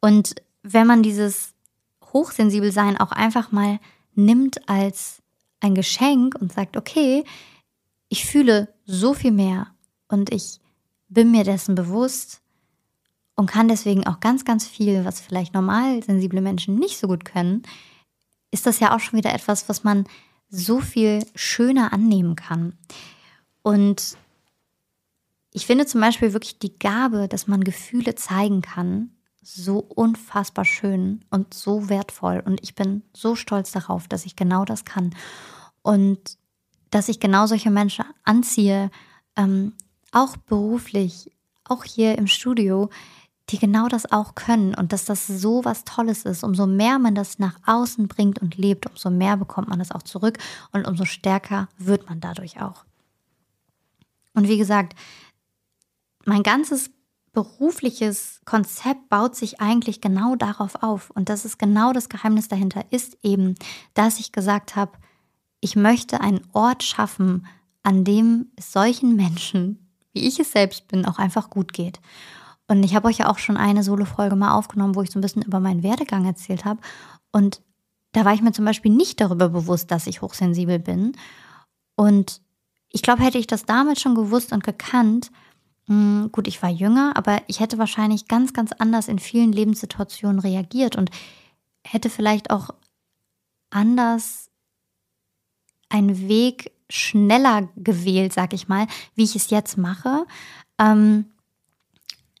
Und 0.00 0.34
wenn 0.62 0.86
man 0.86 1.02
dieses 1.02 1.54
Hochsensibelsein 2.12 2.98
auch 2.98 3.12
einfach 3.12 3.50
mal 3.50 3.80
nimmt 4.14 4.68
als 4.68 5.22
ein 5.60 5.74
Geschenk 5.74 6.36
und 6.38 6.52
sagt, 6.52 6.76
okay, 6.76 7.24
ich 8.08 8.26
fühle 8.26 8.74
so 8.84 9.14
viel 9.14 9.32
mehr 9.32 9.68
und 10.08 10.32
ich 10.32 10.60
bin 11.08 11.30
mir 11.30 11.44
dessen 11.44 11.74
bewusst 11.74 12.42
und 13.36 13.46
kann 13.46 13.68
deswegen 13.68 14.06
auch 14.06 14.20
ganz, 14.20 14.44
ganz 14.44 14.66
viel, 14.66 15.04
was 15.04 15.20
vielleicht 15.20 15.54
normal 15.54 16.02
sensible 16.02 16.40
Menschen 16.40 16.76
nicht 16.76 16.98
so 16.98 17.08
gut 17.08 17.24
können, 17.24 17.62
ist 18.50 18.66
das 18.66 18.80
ja 18.80 18.94
auch 18.94 19.00
schon 19.00 19.18
wieder 19.18 19.34
etwas, 19.34 19.68
was 19.68 19.82
man 19.82 20.06
so 20.48 20.80
viel 20.80 21.26
schöner 21.34 21.92
annehmen 21.92 22.36
kann. 22.36 22.78
Und 23.62 24.16
ich 25.50 25.66
finde 25.66 25.86
zum 25.86 26.00
Beispiel 26.00 26.32
wirklich 26.32 26.58
die 26.58 26.78
Gabe, 26.78 27.28
dass 27.28 27.46
man 27.46 27.64
Gefühle 27.64 28.14
zeigen 28.14 28.62
kann, 28.62 29.10
so 29.42 29.78
unfassbar 29.78 30.64
schön 30.64 31.24
und 31.30 31.52
so 31.52 31.88
wertvoll. 31.88 32.42
Und 32.44 32.62
ich 32.62 32.74
bin 32.74 33.02
so 33.12 33.36
stolz 33.36 33.72
darauf, 33.72 34.08
dass 34.08 34.26
ich 34.26 34.36
genau 34.36 34.64
das 34.64 34.84
kann. 34.84 35.14
Und 35.82 36.38
dass 36.90 37.08
ich 37.08 37.20
genau 37.20 37.46
solche 37.46 37.70
Menschen 37.70 38.04
anziehe, 38.22 38.90
ähm, 39.36 39.74
auch 40.12 40.36
beruflich, 40.36 41.30
auch 41.64 41.84
hier 41.84 42.16
im 42.16 42.26
Studio, 42.26 42.90
die 43.50 43.58
genau 43.58 43.88
das 43.88 44.10
auch 44.10 44.34
können 44.34 44.74
und 44.74 44.92
dass 44.92 45.04
das 45.04 45.26
so 45.26 45.64
was 45.64 45.84
Tolles 45.84 46.24
ist. 46.24 46.44
Umso 46.44 46.66
mehr 46.66 46.98
man 46.98 47.14
das 47.14 47.38
nach 47.38 47.58
außen 47.66 48.08
bringt 48.08 48.40
und 48.40 48.56
lebt, 48.56 48.88
umso 48.88 49.10
mehr 49.10 49.36
bekommt 49.36 49.68
man 49.68 49.78
das 49.78 49.92
auch 49.92 50.02
zurück 50.02 50.38
und 50.72 50.86
umso 50.86 51.04
stärker 51.04 51.68
wird 51.76 52.08
man 52.08 52.20
dadurch 52.20 52.60
auch. 52.60 52.84
Und 54.32 54.48
wie 54.48 54.58
gesagt, 54.58 54.94
mein 56.24 56.42
ganzes 56.42 56.90
berufliches 57.34 58.40
Konzept 58.44 59.08
baut 59.10 59.36
sich 59.36 59.60
eigentlich 59.60 60.00
genau 60.00 60.36
darauf 60.36 60.82
auf. 60.82 61.10
Und 61.10 61.28
das 61.28 61.44
ist 61.44 61.58
genau 61.58 61.92
das 61.92 62.08
Geheimnis 62.08 62.48
dahinter, 62.48 62.84
ist 62.90 63.18
eben, 63.22 63.56
dass 63.92 64.20
ich 64.20 64.32
gesagt 64.32 64.76
habe, 64.76 64.92
ich 65.60 65.76
möchte 65.76 66.20
einen 66.20 66.46
Ort 66.52 66.82
schaffen, 66.82 67.46
an 67.82 68.04
dem 68.04 68.52
es 68.56 68.72
solchen 68.72 69.16
Menschen, 69.16 69.90
wie 70.12 70.26
ich 70.26 70.38
es 70.38 70.52
selbst 70.52 70.88
bin, 70.88 71.04
auch 71.04 71.18
einfach 71.18 71.50
gut 71.50 71.72
geht. 71.72 72.00
Und 72.66 72.82
ich 72.82 72.94
habe 72.94 73.08
euch 73.08 73.18
ja 73.18 73.30
auch 73.30 73.38
schon 73.38 73.56
eine 73.56 73.82
Solo-Folge 73.82 74.36
mal 74.36 74.52
aufgenommen, 74.52 74.94
wo 74.94 75.02
ich 75.02 75.10
so 75.10 75.18
ein 75.18 75.22
bisschen 75.22 75.42
über 75.42 75.60
meinen 75.60 75.82
Werdegang 75.82 76.24
erzählt 76.24 76.64
habe. 76.64 76.80
Und 77.30 77.60
da 78.12 78.24
war 78.24 78.32
ich 78.32 78.42
mir 78.42 78.52
zum 78.52 78.64
Beispiel 78.64 78.92
nicht 78.92 79.20
darüber 79.20 79.48
bewusst, 79.48 79.90
dass 79.90 80.06
ich 80.06 80.22
hochsensibel 80.22 80.78
bin. 80.78 81.16
Und 81.96 82.40
ich 82.88 83.02
glaube, 83.02 83.22
hätte 83.22 83.38
ich 83.38 83.46
das 83.46 83.66
damals 83.66 84.00
schon 84.00 84.14
gewusst 84.14 84.52
und 84.52 84.64
gekannt, 84.64 85.30
hm, 85.86 86.30
gut, 86.32 86.46
ich 86.46 86.62
war 86.62 86.70
jünger, 86.70 87.16
aber 87.16 87.42
ich 87.48 87.60
hätte 87.60 87.76
wahrscheinlich 87.76 88.28
ganz, 88.28 88.52
ganz 88.52 88.72
anders 88.72 89.08
in 89.08 89.18
vielen 89.18 89.52
Lebenssituationen 89.52 90.38
reagiert 90.38 90.96
und 90.96 91.10
hätte 91.84 92.08
vielleicht 92.08 92.50
auch 92.50 92.70
anders 93.70 94.50
einen 95.90 96.28
Weg 96.28 96.72
schneller 96.88 97.68
gewählt, 97.76 98.32
sag 98.32 98.52
ich 98.52 98.68
mal, 98.68 98.86
wie 99.14 99.24
ich 99.24 99.36
es 99.36 99.50
jetzt 99.50 99.76
mache. 99.76 100.26
Ähm, 100.78 101.26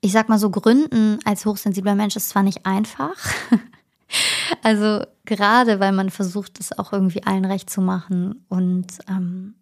ich 0.04 0.12
sag 0.12 0.28
mal 0.28 0.38
so, 0.38 0.50
gründen 0.50 1.18
als 1.24 1.46
hochsensibler 1.46 1.94
Mensch 1.94 2.14
ist 2.14 2.28
zwar 2.28 2.42
nicht 2.42 2.66
einfach. 2.66 3.16
also 4.62 5.02
gerade 5.24 5.80
weil 5.80 5.92
man 5.92 6.10
versucht, 6.10 6.60
es 6.60 6.78
auch 6.78 6.92
irgendwie 6.92 7.22
allen 7.22 7.46
recht 7.46 7.70
zu 7.70 7.80
machen 7.80 8.44
und 8.50 8.86
ähm, 9.08 9.54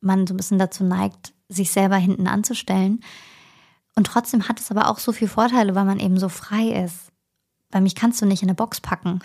man 0.00 0.26
so 0.26 0.32
ein 0.32 0.38
bisschen 0.38 0.58
dazu 0.58 0.84
neigt, 0.84 1.34
sich 1.50 1.70
selber 1.70 1.96
hinten 1.96 2.26
anzustellen. 2.26 3.04
Und 3.94 4.06
trotzdem 4.06 4.48
hat 4.48 4.58
es 4.58 4.70
aber 4.70 4.88
auch 4.88 4.98
so 4.98 5.12
viele 5.12 5.30
Vorteile, 5.30 5.74
weil 5.74 5.84
man 5.84 6.00
eben 6.00 6.18
so 6.18 6.30
frei 6.30 6.82
ist. 6.82 7.12
Weil 7.70 7.82
mich 7.82 7.94
kannst 7.94 8.22
du 8.22 8.26
nicht 8.26 8.42
in 8.42 8.48
eine 8.48 8.56
Box 8.56 8.80
packen. 8.80 9.20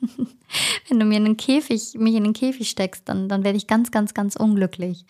Wenn 0.88 0.98
du 0.98 1.06
mir 1.06 1.18
in 1.18 1.24
den 1.24 1.36
Käfig, 1.36 1.94
mich 1.94 2.16
in 2.16 2.24
den 2.24 2.32
Käfig 2.32 2.68
steckst, 2.68 3.08
dann, 3.08 3.28
dann 3.28 3.44
werde 3.44 3.58
ich 3.58 3.68
ganz, 3.68 3.92
ganz, 3.92 4.12
ganz 4.12 4.34
unglücklich. 4.34 5.06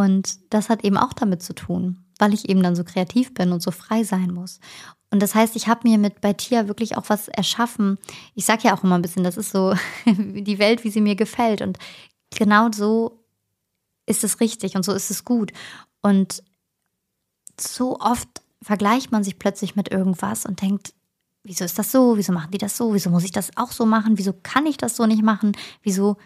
Und 0.00 0.38
das 0.48 0.70
hat 0.70 0.82
eben 0.82 0.96
auch 0.96 1.12
damit 1.12 1.42
zu 1.42 1.54
tun, 1.54 1.98
weil 2.18 2.32
ich 2.32 2.48
eben 2.48 2.62
dann 2.62 2.74
so 2.74 2.84
kreativ 2.84 3.34
bin 3.34 3.52
und 3.52 3.62
so 3.62 3.70
frei 3.70 4.02
sein 4.02 4.32
muss. 4.32 4.58
Und 5.10 5.20
das 5.20 5.34
heißt, 5.34 5.56
ich 5.56 5.68
habe 5.68 5.86
mir 5.86 5.98
mit 5.98 6.22
bei 6.22 6.32
Tia 6.32 6.68
wirklich 6.68 6.96
auch 6.96 7.04
was 7.08 7.28
erschaffen. 7.28 7.98
Ich 8.34 8.46
sage 8.46 8.62
ja 8.64 8.74
auch 8.74 8.82
immer 8.82 8.94
ein 8.94 9.02
bisschen, 9.02 9.24
das 9.24 9.36
ist 9.36 9.50
so 9.50 9.74
die 10.06 10.58
Welt, 10.58 10.84
wie 10.84 10.90
sie 10.90 11.02
mir 11.02 11.16
gefällt. 11.16 11.60
Und 11.60 11.78
genau 12.30 12.70
so 12.72 13.26
ist 14.06 14.24
es 14.24 14.40
richtig 14.40 14.74
und 14.74 14.86
so 14.86 14.94
ist 14.94 15.10
es 15.10 15.26
gut. 15.26 15.52
Und 16.00 16.42
so 17.60 18.00
oft 18.00 18.28
vergleicht 18.62 19.12
man 19.12 19.22
sich 19.22 19.38
plötzlich 19.38 19.76
mit 19.76 19.92
irgendwas 19.92 20.46
und 20.46 20.62
denkt, 20.62 20.94
wieso 21.42 21.66
ist 21.66 21.78
das 21.78 21.92
so? 21.92 22.16
Wieso 22.16 22.32
machen 22.32 22.52
die 22.52 22.58
das 22.58 22.74
so? 22.74 22.94
Wieso 22.94 23.10
muss 23.10 23.24
ich 23.24 23.32
das 23.32 23.50
auch 23.58 23.72
so 23.72 23.84
machen? 23.84 24.16
Wieso 24.16 24.32
kann 24.32 24.64
ich 24.64 24.78
das 24.78 24.96
so 24.96 25.04
nicht 25.04 25.22
machen? 25.22 25.52
Wieso 25.82 26.16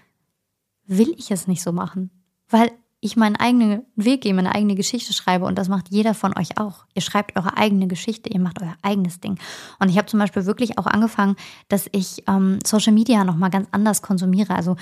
will 0.86 1.12
ich 1.18 1.32
es 1.32 1.48
nicht 1.48 1.62
so 1.62 1.72
machen? 1.72 2.12
Weil 2.48 2.70
ich 3.04 3.16
meinen 3.16 3.36
eigenen 3.36 3.82
Weg 3.96 4.22
gehe, 4.22 4.32
meine 4.32 4.54
eigene 4.54 4.74
Geschichte 4.74 5.12
schreibe 5.12 5.44
und 5.44 5.58
das 5.58 5.68
macht 5.68 5.90
jeder 5.90 6.14
von 6.14 6.34
euch 6.38 6.56
auch. 6.56 6.86
Ihr 6.94 7.02
schreibt 7.02 7.36
eure 7.36 7.58
eigene 7.58 7.86
Geschichte, 7.86 8.30
ihr 8.30 8.40
macht 8.40 8.62
euer 8.62 8.76
eigenes 8.80 9.20
Ding. 9.20 9.38
Und 9.78 9.90
ich 9.90 9.98
habe 9.98 10.06
zum 10.06 10.18
Beispiel 10.18 10.46
wirklich 10.46 10.78
auch 10.78 10.86
angefangen, 10.86 11.36
dass 11.68 11.86
ich 11.92 12.24
ähm, 12.26 12.60
Social 12.64 12.94
Media 12.94 13.22
nochmal 13.24 13.50
ganz 13.50 13.68
anders 13.72 14.00
konsumiere. 14.00 14.54
Also 14.54 14.76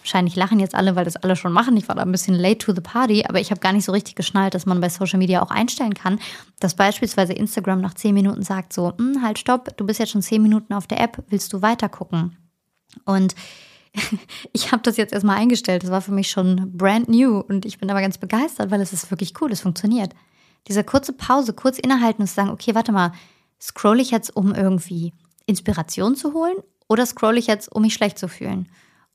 wahrscheinlich 0.00 0.34
lachen 0.34 0.58
jetzt 0.58 0.74
alle, 0.74 0.96
weil 0.96 1.04
das 1.04 1.14
alle 1.14 1.36
schon 1.36 1.52
machen. 1.52 1.76
Ich 1.76 1.86
war 1.86 1.94
da 1.94 2.02
ein 2.02 2.10
bisschen 2.10 2.34
late 2.34 2.58
to 2.58 2.74
the 2.74 2.80
party, 2.80 3.24
aber 3.28 3.38
ich 3.38 3.52
habe 3.52 3.60
gar 3.60 3.72
nicht 3.72 3.84
so 3.84 3.92
richtig 3.92 4.16
geschnallt, 4.16 4.54
dass 4.54 4.66
man 4.66 4.80
bei 4.80 4.88
Social 4.88 5.20
Media 5.20 5.40
auch 5.40 5.52
einstellen 5.52 5.94
kann, 5.94 6.18
dass 6.58 6.74
beispielsweise 6.74 7.32
Instagram 7.32 7.80
nach 7.80 7.94
zehn 7.94 8.12
Minuten 8.12 8.42
sagt 8.42 8.72
so, 8.72 8.92
hm, 8.98 9.22
halt 9.22 9.38
stopp, 9.38 9.76
du 9.76 9.86
bist 9.86 10.00
jetzt 10.00 10.10
schon 10.10 10.22
zehn 10.22 10.42
Minuten 10.42 10.74
auf 10.74 10.88
der 10.88 11.00
App, 11.00 11.22
willst 11.28 11.52
du 11.52 11.62
weiter 11.62 11.88
gucken? 11.88 12.36
Und 13.04 13.36
ich 14.52 14.72
habe 14.72 14.82
das 14.82 14.96
jetzt 14.96 15.12
erstmal 15.12 15.38
eingestellt. 15.38 15.82
Das 15.82 15.90
war 15.90 16.00
für 16.00 16.12
mich 16.12 16.30
schon 16.30 16.76
brand 16.76 17.08
new 17.08 17.38
und 17.38 17.64
ich 17.64 17.78
bin 17.78 17.90
aber 17.90 18.00
ganz 18.00 18.18
begeistert, 18.18 18.70
weil 18.70 18.80
es 18.80 18.92
ist 18.92 19.10
wirklich 19.10 19.34
cool, 19.40 19.52
es 19.52 19.60
funktioniert. 19.60 20.14
Diese 20.68 20.84
kurze 20.84 21.12
Pause, 21.12 21.52
kurz 21.52 21.78
innehalten 21.78 22.22
und 22.22 22.28
sagen, 22.28 22.50
okay, 22.50 22.74
warte 22.74 22.92
mal, 22.92 23.12
scroll 23.60 24.00
ich 24.00 24.10
jetzt, 24.10 24.34
um 24.34 24.54
irgendwie 24.54 25.12
Inspiration 25.46 26.14
zu 26.14 26.32
holen 26.32 26.56
oder 26.88 27.04
scroll 27.06 27.38
ich 27.38 27.46
jetzt, 27.46 27.70
um 27.70 27.82
mich 27.82 27.94
schlecht 27.94 28.18
zu 28.18 28.28
fühlen? 28.28 28.68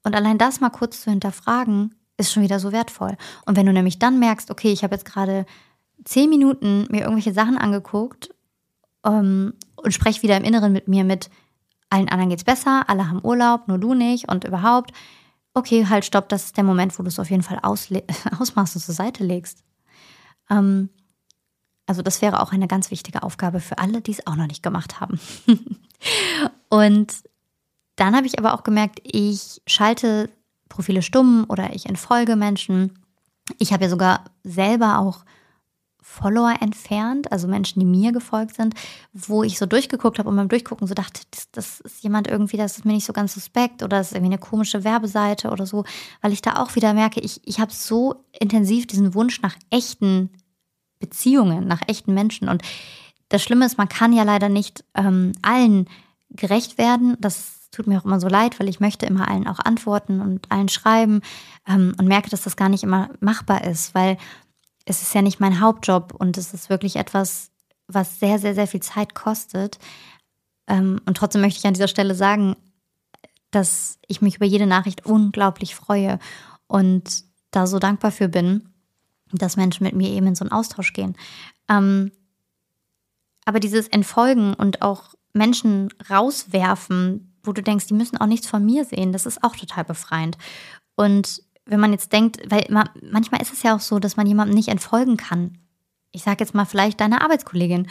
Und 0.04 0.16
allein 0.16 0.38
das 0.38 0.60
mal 0.60 0.70
kurz 0.70 1.02
zu 1.02 1.10
hinterfragen, 1.10 1.96
ist 2.18 2.32
schon 2.32 2.44
wieder 2.44 2.60
so 2.60 2.72
wertvoll. 2.72 3.16
Und 3.46 3.56
wenn 3.56 3.66
du 3.66 3.74
nämlich 3.74 4.00
dann 4.00 4.20
merkst, 4.20 4.50
okay, 4.52 4.72
ich 4.72 4.84
habe 4.84 4.96
jetzt 4.96 5.06
gerade 5.06 5.46
zehn 6.04 6.30
Minuten 6.30 6.88
mir 6.90 7.02
irgendwelche 7.02 7.34
Sachen 7.34 7.58
angeguckt 7.58 8.34
ähm, 9.06 9.54
und 9.76 9.94
spreche 9.94 10.24
wieder 10.24 10.38
im 10.38 10.44
Inneren 10.44 10.74
mit 10.74 10.88
mir 10.88 11.04
mit, 11.04 11.30
allen 11.90 12.10
anderen 12.10 12.30
geht's 12.30 12.44
besser, 12.44 12.84
alle 12.88 13.10
haben 13.10 13.24
Urlaub, 13.24 13.68
nur 13.68 13.78
du 13.78 13.94
nicht 13.94 14.30
und 14.30 14.44
überhaupt. 14.44 14.92
Okay, 15.54 15.88
halt, 15.88 16.06
stopp, 16.06 16.30
das 16.30 16.46
ist 16.46 16.58
der 16.58 16.64
Moment, 16.64 16.98
wo 16.98 17.04
du 17.04 17.10
es 17.10 17.20
auf 17.20 17.30
jeden 17.30 17.44
Fall 17.44 17.60
ausmachst 17.64 18.76
und 18.76 18.82
zur 18.82 18.96
Seite 18.96 19.24
legst. 19.24 19.64
Ähm, 20.50 20.90
also 21.86 22.02
das 22.02 22.22
wäre 22.22 22.42
auch 22.42 22.52
eine 22.52 22.68
ganz 22.68 22.92
wichtige 22.92 23.24
Aufgabe 23.24 23.60
für 23.60 23.78
alle, 23.78 24.02
die 24.02 24.12
es 24.12 24.28
auch 24.28 24.36
noch 24.36 24.48
nicht 24.48 24.62
gemacht 24.62 25.00
haben. 25.00 25.20
und 26.70 27.14
dann 27.96 28.16
habe 28.16 28.28
ich 28.28 28.38
aber 28.38 28.54
auch 28.54 28.64
gemerkt, 28.64 29.00
ich 29.04 29.62
schalte 29.66 30.30
Profile 30.70 31.02
stumm 31.02 31.46
oder 31.48 31.74
ich 31.74 31.86
entfolge 31.88 32.36
Menschen. 32.36 33.00
Ich 33.58 33.72
habe 33.72 33.86
ja 33.86 33.90
sogar 33.90 34.26
selber 34.44 35.00
auch 35.00 35.24
Follower 36.10 36.56
entfernt, 36.62 37.32
also 37.32 37.48
Menschen, 37.48 37.80
die 37.82 37.86
mir 37.86 38.12
gefolgt 38.12 38.56
sind, 38.56 38.74
wo 39.14 39.44
ich 39.44 39.60
so 39.60 39.66
durchgeguckt 39.66 40.18
habe 40.18 40.30
und 40.30 40.38
beim 40.38 40.48
Durchgucken 40.48 40.88
so 40.88 40.94
dachte, 40.94 41.22
das, 41.30 41.52
das, 41.52 41.80
ist 41.82 42.02
jemand 42.02 42.28
irgendwie, 42.28 42.58
das 42.58 42.78
ist 42.78 42.86
mir 42.86 42.94
nicht 42.94 43.06
so 43.06 43.14
ganz 43.14 43.34
suspekt 43.34 43.84
oder 43.84 43.98
das 43.98 44.08
ist 44.08 44.14
irgendwie 44.14 44.34
eine 44.34 44.40
komische 44.40 44.84
Werbeseite 44.84 45.52
oder 45.52 45.68
so, 45.68 45.84
weil 46.22 46.32
ich 46.32 46.42
da 46.42 46.56
auch 46.56 46.76
wieder 46.76 46.94
merke, 46.94 47.20
ich, 47.20 47.42
ich 47.44 47.60
habe 47.60 47.74
so 47.74 48.24
intensiv 48.32 48.88
diesen 48.88 49.14
Wunsch 49.14 49.42
nach 49.42 49.56
echten 49.70 50.30
Beziehungen, 50.98 51.68
nach 51.68 51.82
echten 51.88 52.14
Menschen. 52.14 52.48
Und 52.48 52.64
das 53.30 53.44
Schlimme 53.44 53.66
ist, 53.66 53.78
man 53.78 53.90
kann 53.90 54.14
ja 54.14 54.24
leider 54.24 54.50
nicht 54.50 54.86
ähm, 54.96 55.34
allen 55.42 55.88
gerecht 56.32 56.78
werden. 56.78 57.18
Das 57.20 57.70
tut 57.72 57.86
mir 57.86 58.00
auch 58.00 58.06
immer 58.06 58.22
so 58.22 58.30
leid, 58.30 58.60
weil 58.60 58.70
ich 58.70 58.80
möchte 58.80 59.06
immer 59.06 59.28
allen 59.28 59.46
auch 59.46 59.60
antworten 59.60 60.22
und 60.22 60.52
allen 60.52 60.70
schreiben 60.70 61.22
ähm, 61.68 61.94
und 62.00 62.08
merke, 62.08 62.30
dass 62.30 62.44
das 62.44 62.56
gar 62.56 62.70
nicht 62.70 62.84
immer 62.84 63.10
machbar 63.20 63.66
ist, 63.66 63.94
weil 63.94 64.18
es 64.88 65.02
ist 65.02 65.14
ja 65.14 65.22
nicht 65.22 65.40
mein 65.40 65.60
Hauptjob 65.60 66.14
und 66.18 66.38
es 66.38 66.54
ist 66.54 66.70
wirklich 66.70 66.96
etwas, 66.96 67.52
was 67.88 68.20
sehr, 68.20 68.40
sehr, 68.40 68.56
sehr 68.56 68.68
viel 68.68 68.82
Zeit 68.82 69.16
kostet. 69.16 69.80
Ähm, 70.68 71.02
und 71.06 71.18
trotzdem 71.18 71.42
möchte 71.42 71.60
ich 71.60 71.68
an 71.68 71.74
dieser 71.74 71.90
Stelle 71.90 72.16
sagen, 72.16 72.56
dass 73.52 74.00
ich 74.08 74.22
mich 74.22 74.38
über 74.38 74.46
jede 74.46 74.66
Nachricht 74.66 75.06
unglaublich 75.06 75.76
freue 75.76 76.20
und 76.68 77.26
da 77.52 77.68
so 77.68 77.80
dankbar 77.80 78.12
für 78.12 78.30
bin, 78.30 78.70
dass 79.32 79.58
Menschen 79.58 79.84
mit 79.84 79.96
mir 79.96 80.10
eben 80.10 80.28
in 80.28 80.36
so 80.36 80.46
einen 80.46 80.54
Austausch 80.54 80.94
gehen. 80.94 81.18
Ähm, 81.70 82.12
aber 83.44 83.60
dieses 83.60 83.90
Entfolgen 83.90 84.54
und 84.54 84.82
auch 84.82 85.16
Menschen 85.34 85.90
rauswerfen, 86.10 87.38
wo 87.44 87.52
du 87.52 87.62
denkst, 87.62 87.88
die 87.88 87.94
müssen 87.94 88.18
auch 88.18 88.26
nichts 88.26 88.48
von 88.48 88.66
mir 88.66 88.86
sehen, 88.86 89.12
das 89.12 89.26
ist 89.26 89.44
auch 89.44 89.56
total 89.56 89.84
befreiend. 89.84 90.38
Und 90.96 91.44
wenn 91.68 91.80
man 91.80 91.92
jetzt 91.92 92.12
denkt, 92.14 92.40
weil 92.50 92.66
man, 92.70 92.90
manchmal 93.02 93.42
ist 93.42 93.54
es 93.54 93.64
ja 93.64 93.76
auch 93.76 93.80
so, 93.80 94.00
dass 94.00 94.18
man 94.18 94.28
jemandem 94.28 94.56
nicht 94.56 94.70
entfolgen 94.70 95.18
kann. 95.18 95.58
Ich 96.12 96.24
sage 96.24 96.38
jetzt 96.40 96.54
mal 96.54 96.66
vielleicht 96.66 97.00
deine 97.00 97.22
Arbeitskollegin, 97.22 97.88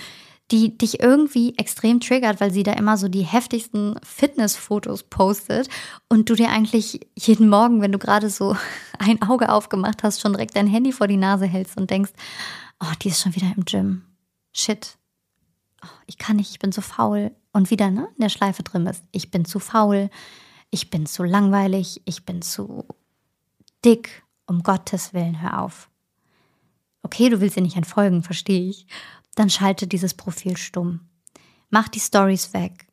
die 0.51 0.79
dich 0.79 1.01
irgendwie 1.01 1.57
extrem 1.59 2.01
triggert, 2.01 2.41
weil 2.41 2.53
sie 2.53 2.63
da 2.63 2.73
immer 2.73 2.97
so 2.97 3.09
die 3.09 3.25
heftigsten 3.25 3.99
Fitnessfotos 4.03 5.03
postet 5.05 5.69
und 6.09 6.31
du 6.31 6.35
dir 6.35 6.51
eigentlich 6.51 7.01
jeden 7.19 7.49
Morgen, 7.49 7.81
wenn 7.81 7.93
du 7.93 7.99
gerade 7.99 8.31
so 8.31 8.57
ein 8.99 9.23
Auge 9.23 9.51
aufgemacht 9.51 10.03
hast, 10.03 10.21
schon 10.21 10.33
direkt 10.33 10.57
dein 10.57 10.69
Handy 10.69 10.93
vor 10.93 11.09
die 11.09 11.17
Nase 11.17 11.47
hältst 11.47 11.77
und 11.77 11.91
denkst, 11.91 12.13
oh, 12.81 12.93
die 13.03 13.09
ist 13.09 13.21
schon 13.21 13.35
wieder 13.35 13.53
im 13.57 13.65
Gym. 13.65 14.03
Shit. 14.53 14.97
Oh, 15.83 15.99
ich 16.07 16.19
kann 16.19 16.37
nicht, 16.37 16.51
ich 16.51 16.59
bin 16.59 16.73
zu 16.73 16.81
faul. 16.81 17.33
Und 17.53 17.71
wieder, 17.71 17.91
ne, 17.91 18.09
in 18.17 18.23
der 18.23 18.29
Schleife 18.29 18.63
drin 18.63 18.87
ist, 18.87 19.03
ich 19.13 19.31
bin 19.31 19.45
zu 19.45 19.59
faul, 19.59 20.11
ich 20.71 20.91
bin 20.91 21.07
zu 21.07 21.25
langweilig, 21.25 22.03
ich 22.05 22.25
bin 22.25 22.43
zu 22.43 22.87
dick, 23.87 24.25
um 24.47 24.63
Gottes 24.63 25.15
Willen, 25.15 25.41
hör 25.41 25.63
auf. 25.63 25.89
Okay, 27.03 27.29
du 27.31 27.41
willst 27.41 27.57
ihr 27.57 27.63
nicht 27.63 27.77
entfolgen, 27.77 28.25
verstehe 28.25 28.69
ich. 28.69 28.87
Dann 29.37 29.49
schalte 29.49 29.87
dieses 29.87 30.15
Profil 30.15 30.57
stumm. 30.57 31.09
Mach 31.71 31.89
die 31.89 32.01
Stories 32.01 32.53
weg. 32.53 32.89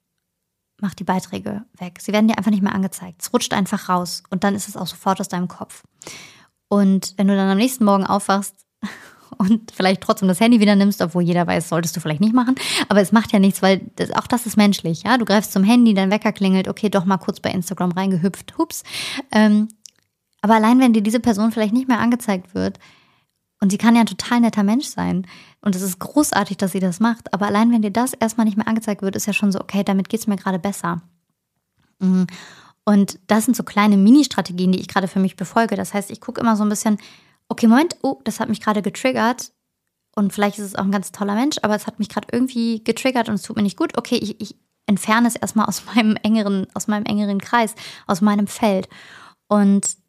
Mach 0.80 0.94
die 0.94 1.04
Beiträge 1.04 1.66
weg. 1.80 2.00
Sie 2.00 2.14
werden 2.14 2.28
dir 2.28 2.38
einfach 2.38 2.52
nicht 2.52 2.62
mehr 2.62 2.76
angezeigt. 2.76 3.22
Es 3.22 3.34
rutscht 3.34 3.54
einfach 3.54 3.90
raus 3.90 4.22
und 4.30 4.44
dann 4.44 4.54
ist 4.54 4.68
es 4.68 4.78
auch 4.78 4.88
sofort 4.88 5.20
aus 5.20 5.30
deinem 5.30 5.48
Kopf. 5.48 5.84
Und 6.68 7.14
wenn 7.18 7.28
du 7.28 7.36
dann 7.36 7.50
am 7.50 7.58
nächsten 7.58 7.86
Morgen 7.86 8.06
aufwachst 8.06 8.56
und 9.38 9.72
vielleicht 9.72 10.02
trotzdem 10.02 10.28
das 10.28 10.40
Handy 10.40 10.60
wieder 10.60 10.76
nimmst, 10.76 11.02
obwohl 11.02 11.24
jeder 11.24 11.48
weiß, 11.48 11.70
solltest 11.70 11.96
du 11.96 12.02
vielleicht 12.02 12.22
nicht 12.22 12.36
machen, 12.36 12.56
aber 12.90 13.02
es 13.02 13.12
macht 13.12 13.32
ja 13.32 13.40
nichts, 13.40 13.62
weil 13.62 13.90
das, 13.96 14.12
auch 14.12 14.28
das 14.28 14.46
ist 14.46 14.58
menschlich. 14.58 15.04
Ja, 15.04 15.18
du 15.18 15.26
greifst 15.26 15.54
zum 15.54 15.64
Handy, 15.64 15.94
dein 15.94 16.12
Wecker 16.12 16.34
klingelt, 16.34 16.68
okay, 16.68 16.90
doch 16.90 17.06
mal 17.06 17.18
kurz 17.18 17.40
bei 17.40 17.50
Instagram 17.50 17.92
reingehüpft, 17.94 18.58
hups. 18.58 18.84
Ähm, 19.32 19.70
aber 20.44 20.56
allein, 20.56 20.80
wenn 20.82 20.92
dir 20.92 21.02
diese 21.02 21.22
Person 21.22 21.54
vielleicht 21.54 21.74
nicht 21.74 21.88
mehr 21.88 22.00
angezeigt 22.00 22.54
wird, 22.54 22.78
und 23.62 23.70
sie 23.70 23.78
kann 23.78 23.96
ja 23.96 24.02
ein 24.02 24.08
total 24.08 24.42
netter 24.42 24.64
Mensch 24.64 24.88
sein. 24.88 25.26
Und 25.62 25.74
es 25.74 25.82
ist 25.82 25.98
großartig, 25.98 26.58
dass 26.58 26.74
sie 26.74 26.82
das 26.82 27.00
macht. 27.00 27.34
Aber 27.34 27.46
allein, 27.46 27.72
wenn 27.72 27.82
dir 27.82 27.92
das 27.92 28.14
erstmal 28.14 28.44
nicht 28.46 28.58
mehr 28.58 28.68
angezeigt 28.68 29.02
wird, 29.02 29.16
ist 29.16 29.26
ja 29.26 29.32
schon 29.32 29.54
so, 29.54 29.62
okay, 29.62 29.86
damit 29.86 30.10
geht 30.10 30.20
es 30.20 30.28
mir 30.28 30.36
gerade 30.36 30.60
besser. 30.60 31.02
Mhm. 32.00 32.28
Und 32.84 33.20
das 33.28 33.46
sind 33.46 33.56
so 33.56 33.64
kleine 33.64 33.96
Mini-Strategien, 33.96 34.74
die 34.74 34.82
ich 34.82 34.90
gerade 34.90 35.08
für 35.08 35.22
mich 35.22 35.38
befolge. 35.38 35.78
Das 35.78 35.94
heißt, 35.94 36.12
ich 36.12 36.20
gucke 36.20 36.42
immer 36.42 36.58
so 36.58 36.64
ein 36.64 36.70
bisschen, 36.70 36.98
okay, 37.48 37.68
Moment, 37.68 37.96
oh, 38.02 38.20
das 38.26 38.42
hat 38.42 38.50
mich 38.50 38.60
gerade 38.60 38.82
getriggert. 38.82 39.54
Und 40.14 40.34
vielleicht 40.34 40.60
ist 40.60 40.66
es 40.66 40.76
auch 40.76 40.84
ein 40.84 40.92
ganz 40.92 41.14
toller 41.14 41.36
Mensch, 41.36 41.56
aber 41.62 41.74
es 41.74 41.88
hat 41.88 42.00
mich 42.00 42.10
gerade 42.10 42.28
irgendwie 42.34 42.84
getriggert 42.84 43.30
und 43.30 43.36
es 43.36 43.44
tut 43.44 43.56
mir 43.56 43.64
nicht 43.64 43.78
gut. 43.78 43.98
Okay, 43.98 44.18
ich, 44.18 44.42
ich 44.42 44.58
entferne 44.88 45.30
es 45.30 45.38
erstmal 45.38 45.68
aus 45.68 45.86
meinem 45.96 46.18
engeren, 46.18 46.68
aus 46.74 46.88
meinem 46.88 47.06
engeren 47.06 47.40
Kreis, 47.40 47.76
aus 48.08 48.20
meinem 48.20 48.48
Feld. 48.48 48.90
Und 49.48 50.03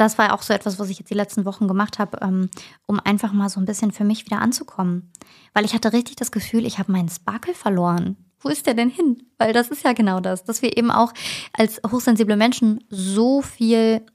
das 0.00 0.16
war 0.16 0.32
auch 0.32 0.42
so 0.42 0.54
etwas, 0.54 0.78
was 0.78 0.88
ich 0.88 0.98
jetzt 0.98 1.10
die 1.10 1.14
letzten 1.14 1.44
Wochen 1.44 1.68
gemacht 1.68 1.98
habe, 1.98 2.18
ähm, 2.22 2.48
um 2.86 2.98
einfach 3.00 3.32
mal 3.32 3.50
so 3.50 3.60
ein 3.60 3.66
bisschen 3.66 3.92
für 3.92 4.04
mich 4.04 4.24
wieder 4.24 4.40
anzukommen. 4.40 5.12
Weil 5.52 5.66
ich 5.66 5.74
hatte 5.74 5.92
richtig 5.92 6.16
das 6.16 6.32
Gefühl, 6.32 6.64
ich 6.64 6.78
habe 6.78 6.90
meinen 6.90 7.10
Sparkle 7.10 7.54
verloren. 7.54 8.16
Wo 8.40 8.48
ist 8.48 8.66
der 8.66 8.72
denn 8.72 8.88
hin? 8.88 9.22
Weil 9.36 9.52
das 9.52 9.68
ist 9.68 9.84
ja 9.84 9.92
genau 9.92 10.20
das, 10.20 10.44
dass 10.44 10.62
wir 10.62 10.78
eben 10.78 10.90
auch 10.90 11.12
als 11.52 11.82
hochsensible 11.86 12.36
Menschen 12.36 12.82
so 12.88 13.42
viel 13.42 14.06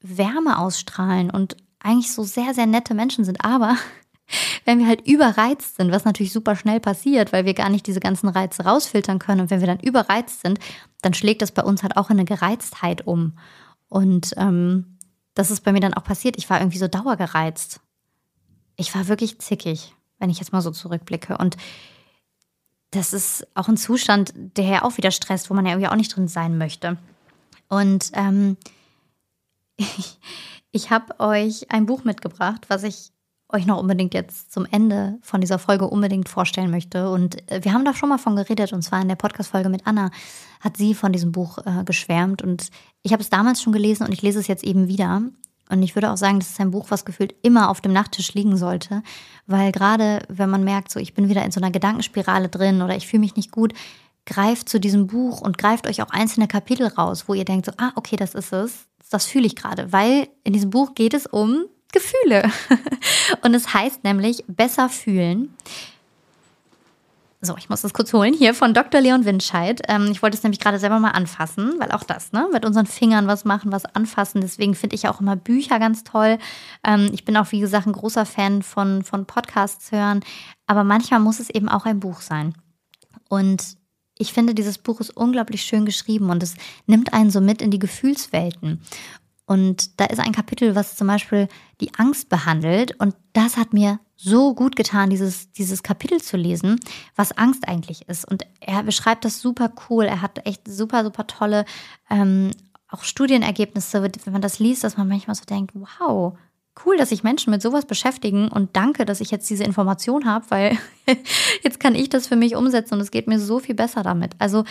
Wärme 0.00 0.58
ausstrahlen 0.58 1.30
und 1.30 1.56
eigentlich 1.80 2.12
so 2.12 2.22
sehr, 2.22 2.54
sehr 2.54 2.66
nette 2.66 2.94
Menschen 2.94 3.24
sind. 3.26 3.44
Aber 3.44 3.76
wenn 4.64 4.78
wir 4.78 4.86
halt 4.86 5.06
überreizt 5.06 5.76
sind, 5.76 5.92
was 5.92 6.06
natürlich 6.06 6.32
super 6.32 6.56
schnell 6.56 6.80
passiert, 6.80 7.34
weil 7.34 7.44
wir 7.44 7.52
gar 7.52 7.68
nicht 7.68 7.86
diese 7.86 8.00
ganzen 8.00 8.28
Reize 8.30 8.64
rausfiltern 8.64 9.18
können 9.18 9.42
und 9.42 9.50
wenn 9.50 9.60
wir 9.60 9.66
dann 9.66 9.80
überreizt 9.80 10.40
sind, 10.40 10.58
dann 11.02 11.12
schlägt 11.12 11.42
das 11.42 11.52
bei 11.52 11.62
uns 11.62 11.82
halt 11.82 11.98
auch 11.98 12.08
in 12.08 12.16
eine 12.16 12.24
Gereiztheit 12.24 13.06
um. 13.06 13.36
Und 13.88 14.32
ähm, 14.38 14.95
das 15.36 15.50
ist 15.50 15.60
bei 15.60 15.72
mir 15.72 15.80
dann 15.80 15.94
auch 15.94 16.02
passiert. 16.02 16.36
Ich 16.38 16.48
war 16.48 16.60
irgendwie 16.60 16.78
so 16.78 16.88
dauergereizt. 16.88 17.80
Ich 18.76 18.92
war 18.94 19.06
wirklich 19.06 19.38
zickig, 19.38 19.94
wenn 20.18 20.30
ich 20.30 20.38
jetzt 20.38 20.52
mal 20.52 20.62
so 20.62 20.70
zurückblicke. 20.70 21.36
Und 21.36 21.58
das 22.90 23.12
ist 23.12 23.46
auch 23.54 23.68
ein 23.68 23.76
Zustand, 23.76 24.32
der 24.34 24.64
ja 24.64 24.82
auch 24.82 24.96
wieder 24.96 25.10
stresst, 25.10 25.50
wo 25.50 25.54
man 25.54 25.66
ja 25.66 25.72
irgendwie 25.72 25.88
auch 25.88 25.96
nicht 25.96 26.16
drin 26.16 26.26
sein 26.26 26.56
möchte. 26.56 26.96
Und 27.68 28.10
ähm, 28.14 28.56
ich, 29.76 30.18
ich 30.72 30.90
habe 30.90 31.20
euch 31.20 31.70
ein 31.70 31.84
Buch 31.84 32.04
mitgebracht, 32.04 32.64
was 32.68 32.82
ich 32.82 33.12
euch 33.48 33.66
noch 33.66 33.78
unbedingt 33.78 34.14
jetzt 34.14 34.52
zum 34.52 34.66
Ende 34.70 35.18
von 35.22 35.40
dieser 35.40 35.58
Folge 35.58 35.86
unbedingt 35.86 36.28
vorstellen 36.28 36.70
möchte. 36.70 37.10
Und 37.10 37.48
äh, 37.50 37.62
wir 37.62 37.72
haben 37.72 37.84
da 37.84 37.94
schon 37.94 38.08
mal 38.08 38.18
von 38.18 38.36
geredet, 38.36 38.72
und 38.72 38.82
zwar 38.82 39.00
in 39.00 39.08
der 39.08 39.16
Podcast-Folge 39.16 39.68
mit 39.68 39.86
Anna 39.86 40.10
hat 40.60 40.76
sie 40.76 40.94
von 40.94 41.12
diesem 41.12 41.32
Buch 41.32 41.58
äh, 41.58 41.84
geschwärmt. 41.84 42.42
Und 42.42 42.70
ich 43.02 43.12
habe 43.12 43.22
es 43.22 43.30
damals 43.30 43.62
schon 43.62 43.72
gelesen 43.72 44.04
und 44.04 44.12
ich 44.12 44.22
lese 44.22 44.40
es 44.40 44.48
jetzt 44.48 44.64
eben 44.64 44.88
wieder. 44.88 45.22
Und 45.68 45.82
ich 45.82 45.94
würde 45.94 46.10
auch 46.10 46.16
sagen, 46.16 46.38
das 46.38 46.50
ist 46.50 46.60
ein 46.60 46.70
Buch, 46.70 46.86
was 46.90 47.04
gefühlt 47.04 47.34
immer 47.42 47.70
auf 47.70 47.80
dem 47.80 47.92
Nachttisch 47.92 48.34
liegen 48.34 48.56
sollte, 48.56 49.02
weil 49.46 49.72
gerade 49.72 50.20
wenn 50.28 50.48
man 50.48 50.62
merkt, 50.62 50.92
so 50.92 51.00
ich 51.00 51.12
bin 51.12 51.28
wieder 51.28 51.44
in 51.44 51.50
so 51.50 51.60
einer 51.60 51.72
Gedankenspirale 51.72 52.48
drin 52.48 52.82
oder 52.82 52.96
ich 52.96 53.08
fühle 53.08 53.20
mich 53.20 53.34
nicht 53.34 53.50
gut, 53.50 53.72
greift 54.26 54.68
zu 54.68 54.78
diesem 54.78 55.06
Buch 55.08 55.40
und 55.40 55.58
greift 55.58 55.88
euch 55.88 56.02
auch 56.02 56.10
einzelne 56.10 56.46
Kapitel 56.46 56.86
raus, 56.86 57.24
wo 57.26 57.34
ihr 57.34 57.44
denkt, 57.44 57.66
so, 57.66 57.72
ah, 57.78 57.90
okay, 57.96 58.16
das 58.16 58.34
ist 58.34 58.52
es, 58.52 58.86
das 59.10 59.26
fühle 59.26 59.46
ich 59.46 59.56
gerade, 59.56 59.92
weil 59.92 60.28
in 60.44 60.52
diesem 60.52 60.70
Buch 60.70 60.94
geht 60.94 61.14
es 61.14 61.26
um 61.26 61.64
Gefühle. 61.92 62.50
Und 63.42 63.54
es 63.54 63.72
heißt 63.72 64.04
nämlich 64.04 64.44
besser 64.46 64.88
fühlen. 64.88 65.54
So, 67.42 67.56
ich 67.56 67.68
muss 67.68 67.82
das 67.82 67.92
kurz 67.92 68.12
holen. 68.12 68.34
Hier 68.34 68.54
von 68.54 68.74
Dr. 68.74 69.00
Leon 69.00 69.24
Winscheid. 69.24 69.82
Ähm, 69.88 70.10
ich 70.10 70.22
wollte 70.22 70.36
es 70.36 70.42
nämlich 70.42 70.58
gerade 70.58 70.78
selber 70.78 70.98
mal 70.98 71.10
anfassen, 71.10 71.74
weil 71.78 71.92
auch 71.92 72.02
das, 72.02 72.32
ne, 72.32 72.48
mit 72.52 72.64
unseren 72.64 72.86
Fingern 72.86 73.26
was 73.26 73.44
machen, 73.44 73.72
was 73.72 73.84
anfassen. 73.84 74.40
Deswegen 74.40 74.74
finde 74.74 74.96
ich 74.96 75.06
auch 75.06 75.20
immer 75.20 75.36
Bücher 75.36 75.78
ganz 75.78 76.02
toll. 76.02 76.38
Ähm, 76.82 77.10
ich 77.12 77.24
bin 77.24 77.36
auch, 77.36 77.52
wie 77.52 77.60
gesagt, 77.60 77.86
ein 77.86 77.92
großer 77.92 78.26
Fan 78.26 78.62
von, 78.62 79.04
von 79.04 79.26
Podcasts 79.26 79.92
hören. 79.92 80.20
Aber 80.66 80.82
manchmal 80.82 81.20
muss 81.20 81.38
es 81.38 81.50
eben 81.50 81.68
auch 81.68 81.84
ein 81.84 82.00
Buch 82.00 82.20
sein. 82.20 82.54
Und 83.28 83.76
ich 84.18 84.32
finde, 84.32 84.54
dieses 84.54 84.78
Buch 84.78 85.00
ist 85.00 85.16
unglaublich 85.16 85.62
schön 85.62 85.84
geschrieben 85.84 86.30
und 86.30 86.42
es 86.42 86.54
nimmt 86.86 87.12
einen 87.12 87.30
so 87.30 87.40
mit 87.40 87.60
in 87.60 87.70
die 87.70 87.78
Gefühlswelten. 87.78 88.80
Und 89.46 90.00
da 90.00 90.06
ist 90.06 90.18
ein 90.18 90.32
Kapitel, 90.32 90.74
was 90.74 90.96
zum 90.96 91.06
Beispiel 91.06 91.48
die 91.80 91.94
Angst 91.96 92.28
behandelt. 92.28 92.98
Und 93.00 93.14
das 93.32 93.56
hat 93.56 93.72
mir 93.72 94.00
so 94.16 94.54
gut 94.54 94.76
getan, 94.76 95.10
dieses, 95.10 95.52
dieses 95.52 95.82
Kapitel 95.82 96.20
zu 96.20 96.36
lesen, 96.36 96.80
was 97.14 97.32
Angst 97.32 97.68
eigentlich 97.68 98.08
ist. 98.08 98.26
Und 98.26 98.44
er 98.60 98.82
beschreibt 98.82 99.24
das 99.24 99.40
super 99.40 99.70
cool. 99.88 100.04
Er 100.04 100.22
hat 100.22 100.46
echt 100.46 100.66
super, 100.66 101.04
super 101.04 101.26
tolle 101.26 101.64
ähm, 102.10 102.50
auch 102.88 103.02
Studienergebnisse, 103.02 104.02
wenn 104.02 104.32
man 104.32 104.42
das 104.42 104.58
liest, 104.58 104.84
dass 104.84 104.96
man 104.96 105.08
manchmal 105.08 105.34
so 105.34 105.44
denkt, 105.44 105.72
wow, 105.74 106.36
cool, 106.84 106.96
dass 106.96 107.08
sich 107.08 107.22
Menschen 107.22 107.50
mit 107.50 107.62
sowas 107.62 107.86
beschäftigen 107.86 108.48
und 108.48 108.76
danke, 108.76 109.04
dass 109.04 109.20
ich 109.20 109.30
jetzt 109.30 109.48
diese 109.48 109.64
Information 109.64 110.26
habe, 110.26 110.44
weil 110.50 110.78
jetzt 111.62 111.80
kann 111.80 111.94
ich 111.94 112.08
das 112.08 112.26
für 112.26 112.36
mich 112.36 112.54
umsetzen 112.54 112.94
und 112.94 113.00
es 113.00 113.10
geht 113.10 113.26
mir 113.26 113.40
so 113.40 113.58
viel 113.58 113.74
besser 113.74 114.02
damit. 114.02 114.34
Also 114.38 114.64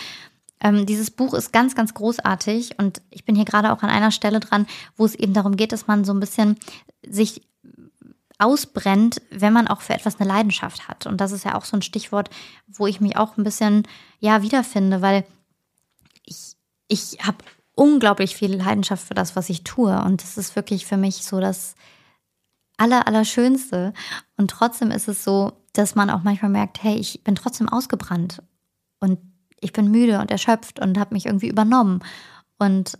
ähm, 0.60 0.86
dieses 0.86 1.10
Buch 1.10 1.34
ist 1.34 1.52
ganz, 1.52 1.74
ganz 1.74 1.94
großartig 1.94 2.78
und 2.78 3.02
ich 3.10 3.24
bin 3.24 3.34
hier 3.34 3.44
gerade 3.44 3.72
auch 3.72 3.82
an 3.82 3.90
einer 3.90 4.10
Stelle 4.10 4.40
dran, 4.40 4.66
wo 4.96 5.04
es 5.04 5.14
eben 5.14 5.34
darum 5.34 5.56
geht, 5.56 5.72
dass 5.72 5.86
man 5.86 6.04
so 6.04 6.12
ein 6.12 6.20
bisschen 6.20 6.56
sich 7.06 7.42
ausbrennt, 8.38 9.22
wenn 9.30 9.52
man 9.52 9.68
auch 9.68 9.80
für 9.80 9.94
etwas 9.94 10.20
eine 10.20 10.28
Leidenschaft 10.28 10.88
hat. 10.88 11.06
Und 11.06 11.20
das 11.20 11.32
ist 11.32 11.44
ja 11.44 11.54
auch 11.54 11.64
so 11.64 11.76
ein 11.76 11.82
Stichwort, 11.82 12.30
wo 12.66 12.86
ich 12.86 13.00
mich 13.00 13.16
auch 13.16 13.36
ein 13.36 13.44
bisschen 13.44 13.86
ja 14.20 14.42
wiederfinde, 14.42 15.00
weil 15.00 15.24
ich, 16.24 16.56
ich 16.88 17.18
habe 17.22 17.38
unglaublich 17.74 18.36
viel 18.36 18.54
Leidenschaft 18.54 19.06
für 19.06 19.14
das, 19.14 19.36
was 19.36 19.48
ich 19.48 19.64
tue. 19.64 20.02
Und 20.02 20.22
das 20.22 20.36
ist 20.36 20.56
wirklich 20.56 20.86
für 20.86 20.96
mich 20.96 21.16
so 21.16 21.40
das 21.40 21.76
Aller, 22.76 23.06
Allerschönste. 23.06 23.94
Und 24.36 24.50
trotzdem 24.50 24.90
ist 24.90 25.08
es 25.08 25.24
so, 25.24 25.52
dass 25.72 25.94
man 25.94 26.10
auch 26.10 26.22
manchmal 26.22 26.50
merkt, 26.50 26.82
hey, 26.82 26.96
ich 26.96 27.22
bin 27.24 27.36
trotzdem 27.36 27.68
ausgebrannt 27.68 28.42
und 28.98 29.18
ich 29.60 29.72
bin 29.72 29.90
müde 29.90 30.20
und 30.20 30.30
erschöpft 30.30 30.80
und 30.80 30.98
habe 30.98 31.14
mich 31.14 31.26
irgendwie 31.26 31.48
übernommen. 31.48 32.00
Und 32.58 32.98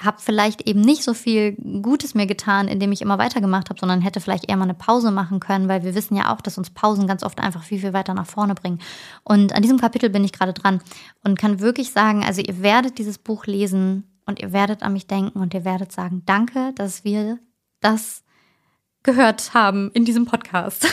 habe 0.00 0.16
vielleicht 0.18 0.62
eben 0.62 0.80
nicht 0.80 1.04
so 1.04 1.12
viel 1.12 1.52
Gutes 1.82 2.14
mir 2.14 2.26
getan, 2.26 2.68
indem 2.68 2.90
ich 2.90 3.02
immer 3.02 3.18
weitergemacht 3.18 3.68
habe, 3.68 3.78
sondern 3.78 4.00
hätte 4.00 4.20
vielleicht 4.20 4.48
eher 4.48 4.56
mal 4.56 4.64
eine 4.64 4.74
Pause 4.74 5.10
machen 5.10 5.40
können, 5.40 5.68
weil 5.68 5.84
wir 5.84 5.94
wissen 5.94 6.16
ja 6.16 6.34
auch, 6.34 6.40
dass 6.40 6.56
uns 6.56 6.70
Pausen 6.70 7.06
ganz 7.06 7.22
oft 7.22 7.38
einfach 7.38 7.62
viel, 7.62 7.80
viel 7.80 7.92
weiter 7.92 8.14
nach 8.14 8.26
vorne 8.26 8.54
bringen. 8.54 8.80
Und 9.24 9.54
an 9.54 9.62
diesem 9.62 9.78
Kapitel 9.78 10.08
bin 10.08 10.24
ich 10.24 10.32
gerade 10.32 10.54
dran 10.54 10.80
und 11.22 11.38
kann 11.38 11.60
wirklich 11.60 11.92
sagen, 11.92 12.24
also 12.24 12.40
ihr 12.40 12.62
werdet 12.62 12.98
dieses 12.98 13.18
Buch 13.18 13.46
lesen 13.46 14.04
und 14.24 14.40
ihr 14.40 14.52
werdet 14.52 14.82
an 14.82 14.94
mich 14.94 15.06
denken 15.06 15.38
und 15.38 15.52
ihr 15.52 15.64
werdet 15.64 15.92
sagen, 15.92 16.22
danke, 16.24 16.72
dass 16.74 17.04
wir 17.04 17.38
das 17.80 18.22
gehört 19.02 19.54
haben 19.54 19.90
in 19.92 20.04
diesem 20.04 20.26
Podcast. 20.26 20.86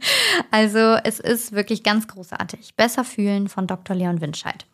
also 0.50 0.96
es 1.04 1.20
ist 1.20 1.52
wirklich 1.52 1.82
ganz 1.82 2.08
großartig. 2.08 2.74
Besser 2.76 3.04
fühlen 3.04 3.48
von 3.48 3.66
Dr. 3.66 3.94
Leon 3.94 4.20
Winscheid. 4.20 4.66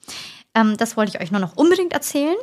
Ähm, 0.55 0.77
das 0.77 0.97
wollte 0.97 1.17
ich 1.17 1.23
euch 1.23 1.31
nur 1.31 1.41
noch 1.41 1.57
unbedingt 1.57 1.93
erzählen. 1.93 2.37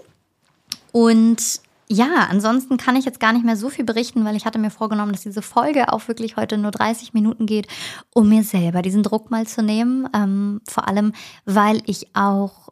Und 0.91 1.62
ja, 1.89 2.27
ansonsten 2.29 2.77
kann 2.77 2.95
ich 2.95 3.06
jetzt 3.06 3.19
gar 3.19 3.34
nicht 3.34 3.45
mehr 3.45 3.58
so 3.58 3.69
viel 3.69 3.86
berichten, 3.86 4.25
weil 4.25 4.36
ich 4.36 4.45
hatte 4.45 4.60
mir 4.60 4.71
vorgenommen, 4.71 5.12
dass 5.12 5.21
diese 5.21 5.41
Folge 5.41 5.91
auch 5.91 6.08
wirklich 6.08 6.38
heute 6.38 6.58
nur 6.58 6.71
30 6.71 7.13
Minuten 7.13 7.45
geht, 7.45 7.67
um 8.13 8.29
mir 8.29 8.43
selber 8.43 8.82
diesen 8.82 9.03
Druck 9.03 9.32
mal 9.32 9.45
zu 9.47 9.62
nehmen. 9.62 10.08
Ähm, 10.13 10.62
vor 10.67 10.88
allem, 10.88 11.13
weil 11.45 11.82
ich 11.86 12.15
auch 12.15 12.69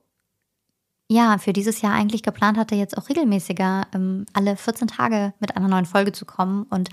ja 1.09 1.37
für 1.37 1.51
dieses 1.51 1.81
Jahr 1.81 1.93
eigentlich 1.93 2.23
geplant 2.23 2.57
hatte, 2.57 2.75
jetzt 2.75 2.97
auch 2.97 3.09
regelmäßiger 3.09 3.87
ähm, 3.93 4.25
alle 4.33 4.55
14 4.55 4.87
Tage 4.87 5.33
mit 5.39 5.57
einer 5.57 5.67
neuen 5.67 5.85
Folge 5.85 6.13
zu 6.13 6.25
kommen. 6.25 6.63
Und 6.69 6.89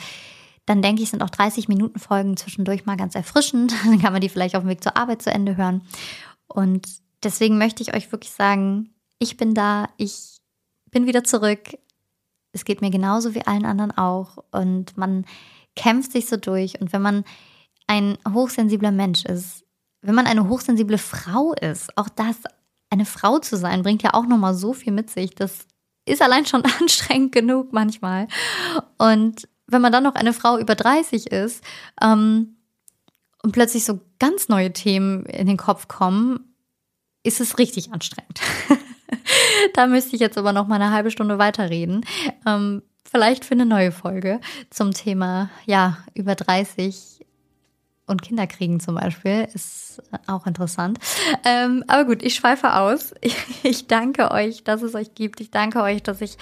dann 0.69 0.83
denke 0.83 1.03
ich, 1.03 1.11
sind 1.11 1.23
auch 1.23 1.31
30 1.31 1.69
Minuten 1.69 1.99
Folgen 1.99 2.37
zwischendurch 2.37 2.85
mal 2.85 2.99
ganz 2.99 3.15
erfrischend. 3.15 3.73
Dann 3.85 3.99
kann 4.01 4.13
man 4.13 4.21
die 4.21 4.29
vielleicht 4.29 4.55
auf 4.55 4.63
dem 4.65 4.69
Weg 4.69 4.83
zur 4.83 4.99
Arbeit 4.99 5.23
zu 5.23 5.31
Ende 5.31 5.57
hören. 5.57 5.83
Und 6.47 6.87
deswegen 7.23 7.57
möchte 7.57 7.83
ich 7.83 7.95
euch 7.95 8.13
wirklich 8.13 8.33
sagen, 8.33 8.91
ich 9.19 9.39
bin 9.39 9.55
da, 9.55 9.89
ich 9.97 10.37
bin 10.91 11.07
wieder 11.07 11.25
zurück. 11.25 11.79
Es 12.53 12.65
geht 12.65 12.83
mir 12.83 12.91
genauso 12.91 13.35
wie 13.35 13.47
allen 13.47 13.65
anderen 13.65 13.97
auch. 13.97 14.45
Und 14.51 14.97
man 14.99 15.25
kämpft 15.75 16.13
sich 16.13 16.27
so 16.27 16.37
durch. 16.37 16.79
Und 16.81 16.93
wenn 16.93 17.03
man 17.03 17.25
ein 17.87 18.19
hochsensibler 18.31 18.93
Mensch 18.93 19.25
ist, 19.25 19.65
wenn 20.03 20.15
man 20.15 20.27
eine 20.27 20.49
hochsensible 20.49 20.99
Frau 20.99 21.55
ist, 21.55 21.97
auch 21.97 22.11
das, 22.11 22.37
eine 22.91 23.07
Frau 23.07 23.39
zu 23.39 23.57
sein, 23.57 23.83
bringt 23.83 24.03
ja 24.03 24.13
auch 24.13 24.27
nochmal 24.27 24.55
so 24.55 24.75
viel 24.75 24.93
mit 24.93 25.09
sich. 25.09 25.35
Das 25.35 25.67
ist 26.05 26.21
allein 26.21 26.45
schon 26.45 26.63
anstrengend 26.81 27.33
genug 27.33 27.73
manchmal. 27.73 28.29
Und 28.99 29.49
wenn 29.69 29.83
man 29.83 29.93
dann 29.93 30.03
noch 30.03 30.15
eine 30.15 30.33
Frau 30.33 30.59
über 30.59 30.75
30 30.75 31.31
ist 31.31 31.63
ähm, 32.03 32.57
und 33.43 33.53
plötzlich 33.53 33.85
so 33.85 34.01
ganz 34.19 34.49
neue 34.49 34.73
Themen 34.73 35.25
in 35.27 35.47
den 35.47 35.57
Kopf 35.57 35.87
kommen, 35.87 36.55
ist 37.23 37.41
es 37.41 37.59
richtig 37.59 37.93
anstrengend. 37.93 38.41
da 39.75 39.87
müsste 39.87 40.17
ich 40.17 40.21
jetzt 40.21 40.39
aber 40.39 40.53
noch 40.53 40.67
mal 40.67 40.77
eine 40.77 40.91
halbe 40.91 41.11
Stunde 41.11 41.39
weiterreden. 41.39 42.05
Ähm, 42.47 42.83
vielleicht 43.05 43.45
für 43.45 43.55
eine 43.55 43.67
neue 43.67 43.93
Folge 43.93 44.41
zum 44.71 44.93
Thema, 44.93 45.51
ja, 45.67 45.99
über 46.15 46.35
30 46.35 47.18
und 48.09 48.23
Kinder 48.23 48.47
kriegen 48.47 48.81
zum 48.81 48.97
Beispiel, 48.97 49.49
ist 49.55 50.03
auch 50.27 50.47
interessant. 50.47 50.99
Ähm, 51.45 51.85
aber 51.87 52.05
gut, 52.05 52.23
ich 52.23 52.35
schweife 52.35 52.75
aus. 52.75 53.15
Ich, 53.21 53.37
ich, 53.63 53.87
danke 53.87 54.31
euch, 54.31 54.65
dass 54.65 54.83
es 54.83 54.95
euch 54.95 55.15
gibt. 55.15 55.41
Ich 55.41 55.51
danke 55.51 55.83
euch, 55.83 56.03
dass 56.03 56.21
ich 56.21 56.37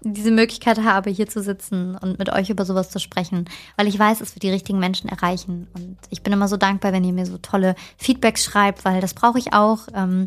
diese 0.00 0.30
Möglichkeit 0.30 0.82
habe, 0.82 1.10
hier 1.10 1.28
zu 1.28 1.42
sitzen 1.42 1.96
und 1.96 2.18
mit 2.18 2.30
euch 2.30 2.50
über 2.50 2.64
sowas 2.64 2.90
zu 2.90 2.98
sprechen, 2.98 3.48
weil 3.76 3.88
ich 3.88 3.98
weiß, 3.98 4.20
es 4.20 4.34
wird 4.34 4.42
die 4.42 4.50
richtigen 4.50 4.78
Menschen 4.78 5.08
erreichen. 5.08 5.68
Und 5.74 5.98
ich 6.10 6.22
bin 6.22 6.32
immer 6.32 6.48
so 6.48 6.56
dankbar, 6.56 6.92
wenn 6.92 7.04
ihr 7.04 7.12
mir 7.12 7.26
so 7.26 7.38
tolle 7.38 7.74
Feedbacks 7.96 8.44
schreibt, 8.44 8.84
weil 8.84 9.00
das 9.00 9.14
brauche 9.14 9.38
ich 9.38 9.52
auch. 9.52 9.88
Ähm, 9.94 10.26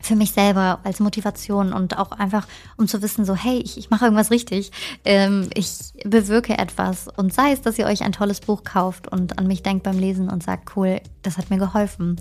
für 0.00 0.16
mich 0.16 0.32
selber 0.32 0.80
als 0.84 1.00
Motivation 1.00 1.72
und 1.72 1.98
auch 1.98 2.12
einfach, 2.12 2.46
um 2.76 2.86
zu 2.86 3.02
wissen, 3.02 3.24
so, 3.24 3.34
hey, 3.34 3.58
ich, 3.58 3.76
ich 3.78 3.90
mache 3.90 4.04
irgendwas 4.04 4.30
richtig, 4.30 4.70
ähm, 5.04 5.50
ich 5.54 5.92
bewirke 6.04 6.58
etwas 6.58 7.08
und 7.16 7.32
sei 7.32 7.52
es, 7.52 7.62
dass 7.62 7.78
ihr 7.78 7.86
euch 7.86 8.02
ein 8.02 8.12
tolles 8.12 8.40
Buch 8.40 8.62
kauft 8.62 9.08
und 9.08 9.38
an 9.38 9.46
mich 9.46 9.62
denkt 9.62 9.82
beim 9.82 9.98
Lesen 9.98 10.28
und 10.28 10.42
sagt, 10.42 10.76
cool, 10.76 11.00
das 11.22 11.38
hat 11.38 11.50
mir 11.50 11.58
geholfen. 11.58 12.16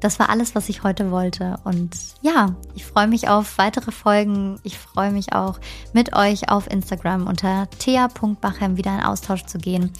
Das 0.00 0.18
war 0.18 0.28
alles, 0.28 0.54
was 0.54 0.68
ich 0.68 0.82
heute 0.82 1.10
wollte. 1.10 1.58
Und 1.64 1.96
ja, 2.20 2.54
ich 2.74 2.84
freue 2.84 3.08
mich 3.08 3.28
auf 3.28 3.56
weitere 3.56 3.92
Folgen. 3.92 4.60
Ich 4.62 4.78
freue 4.78 5.10
mich 5.10 5.32
auch, 5.32 5.58
mit 5.94 6.14
euch 6.14 6.50
auf 6.50 6.70
Instagram 6.70 7.26
unter 7.26 7.68
thea.bachem 7.78 8.76
wieder 8.76 8.94
in 8.94 9.00
Austausch 9.00 9.46
zu 9.46 9.58
gehen. 9.58 9.92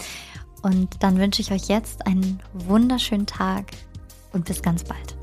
Und 0.63 1.03
dann 1.03 1.19
wünsche 1.19 1.41
ich 1.41 1.51
euch 1.51 1.69
jetzt 1.69 2.07
einen 2.07 2.41
wunderschönen 2.53 3.27
Tag 3.27 3.67
und 4.33 4.45
bis 4.45 4.63
ganz 4.63 4.85
bald. 4.85 5.16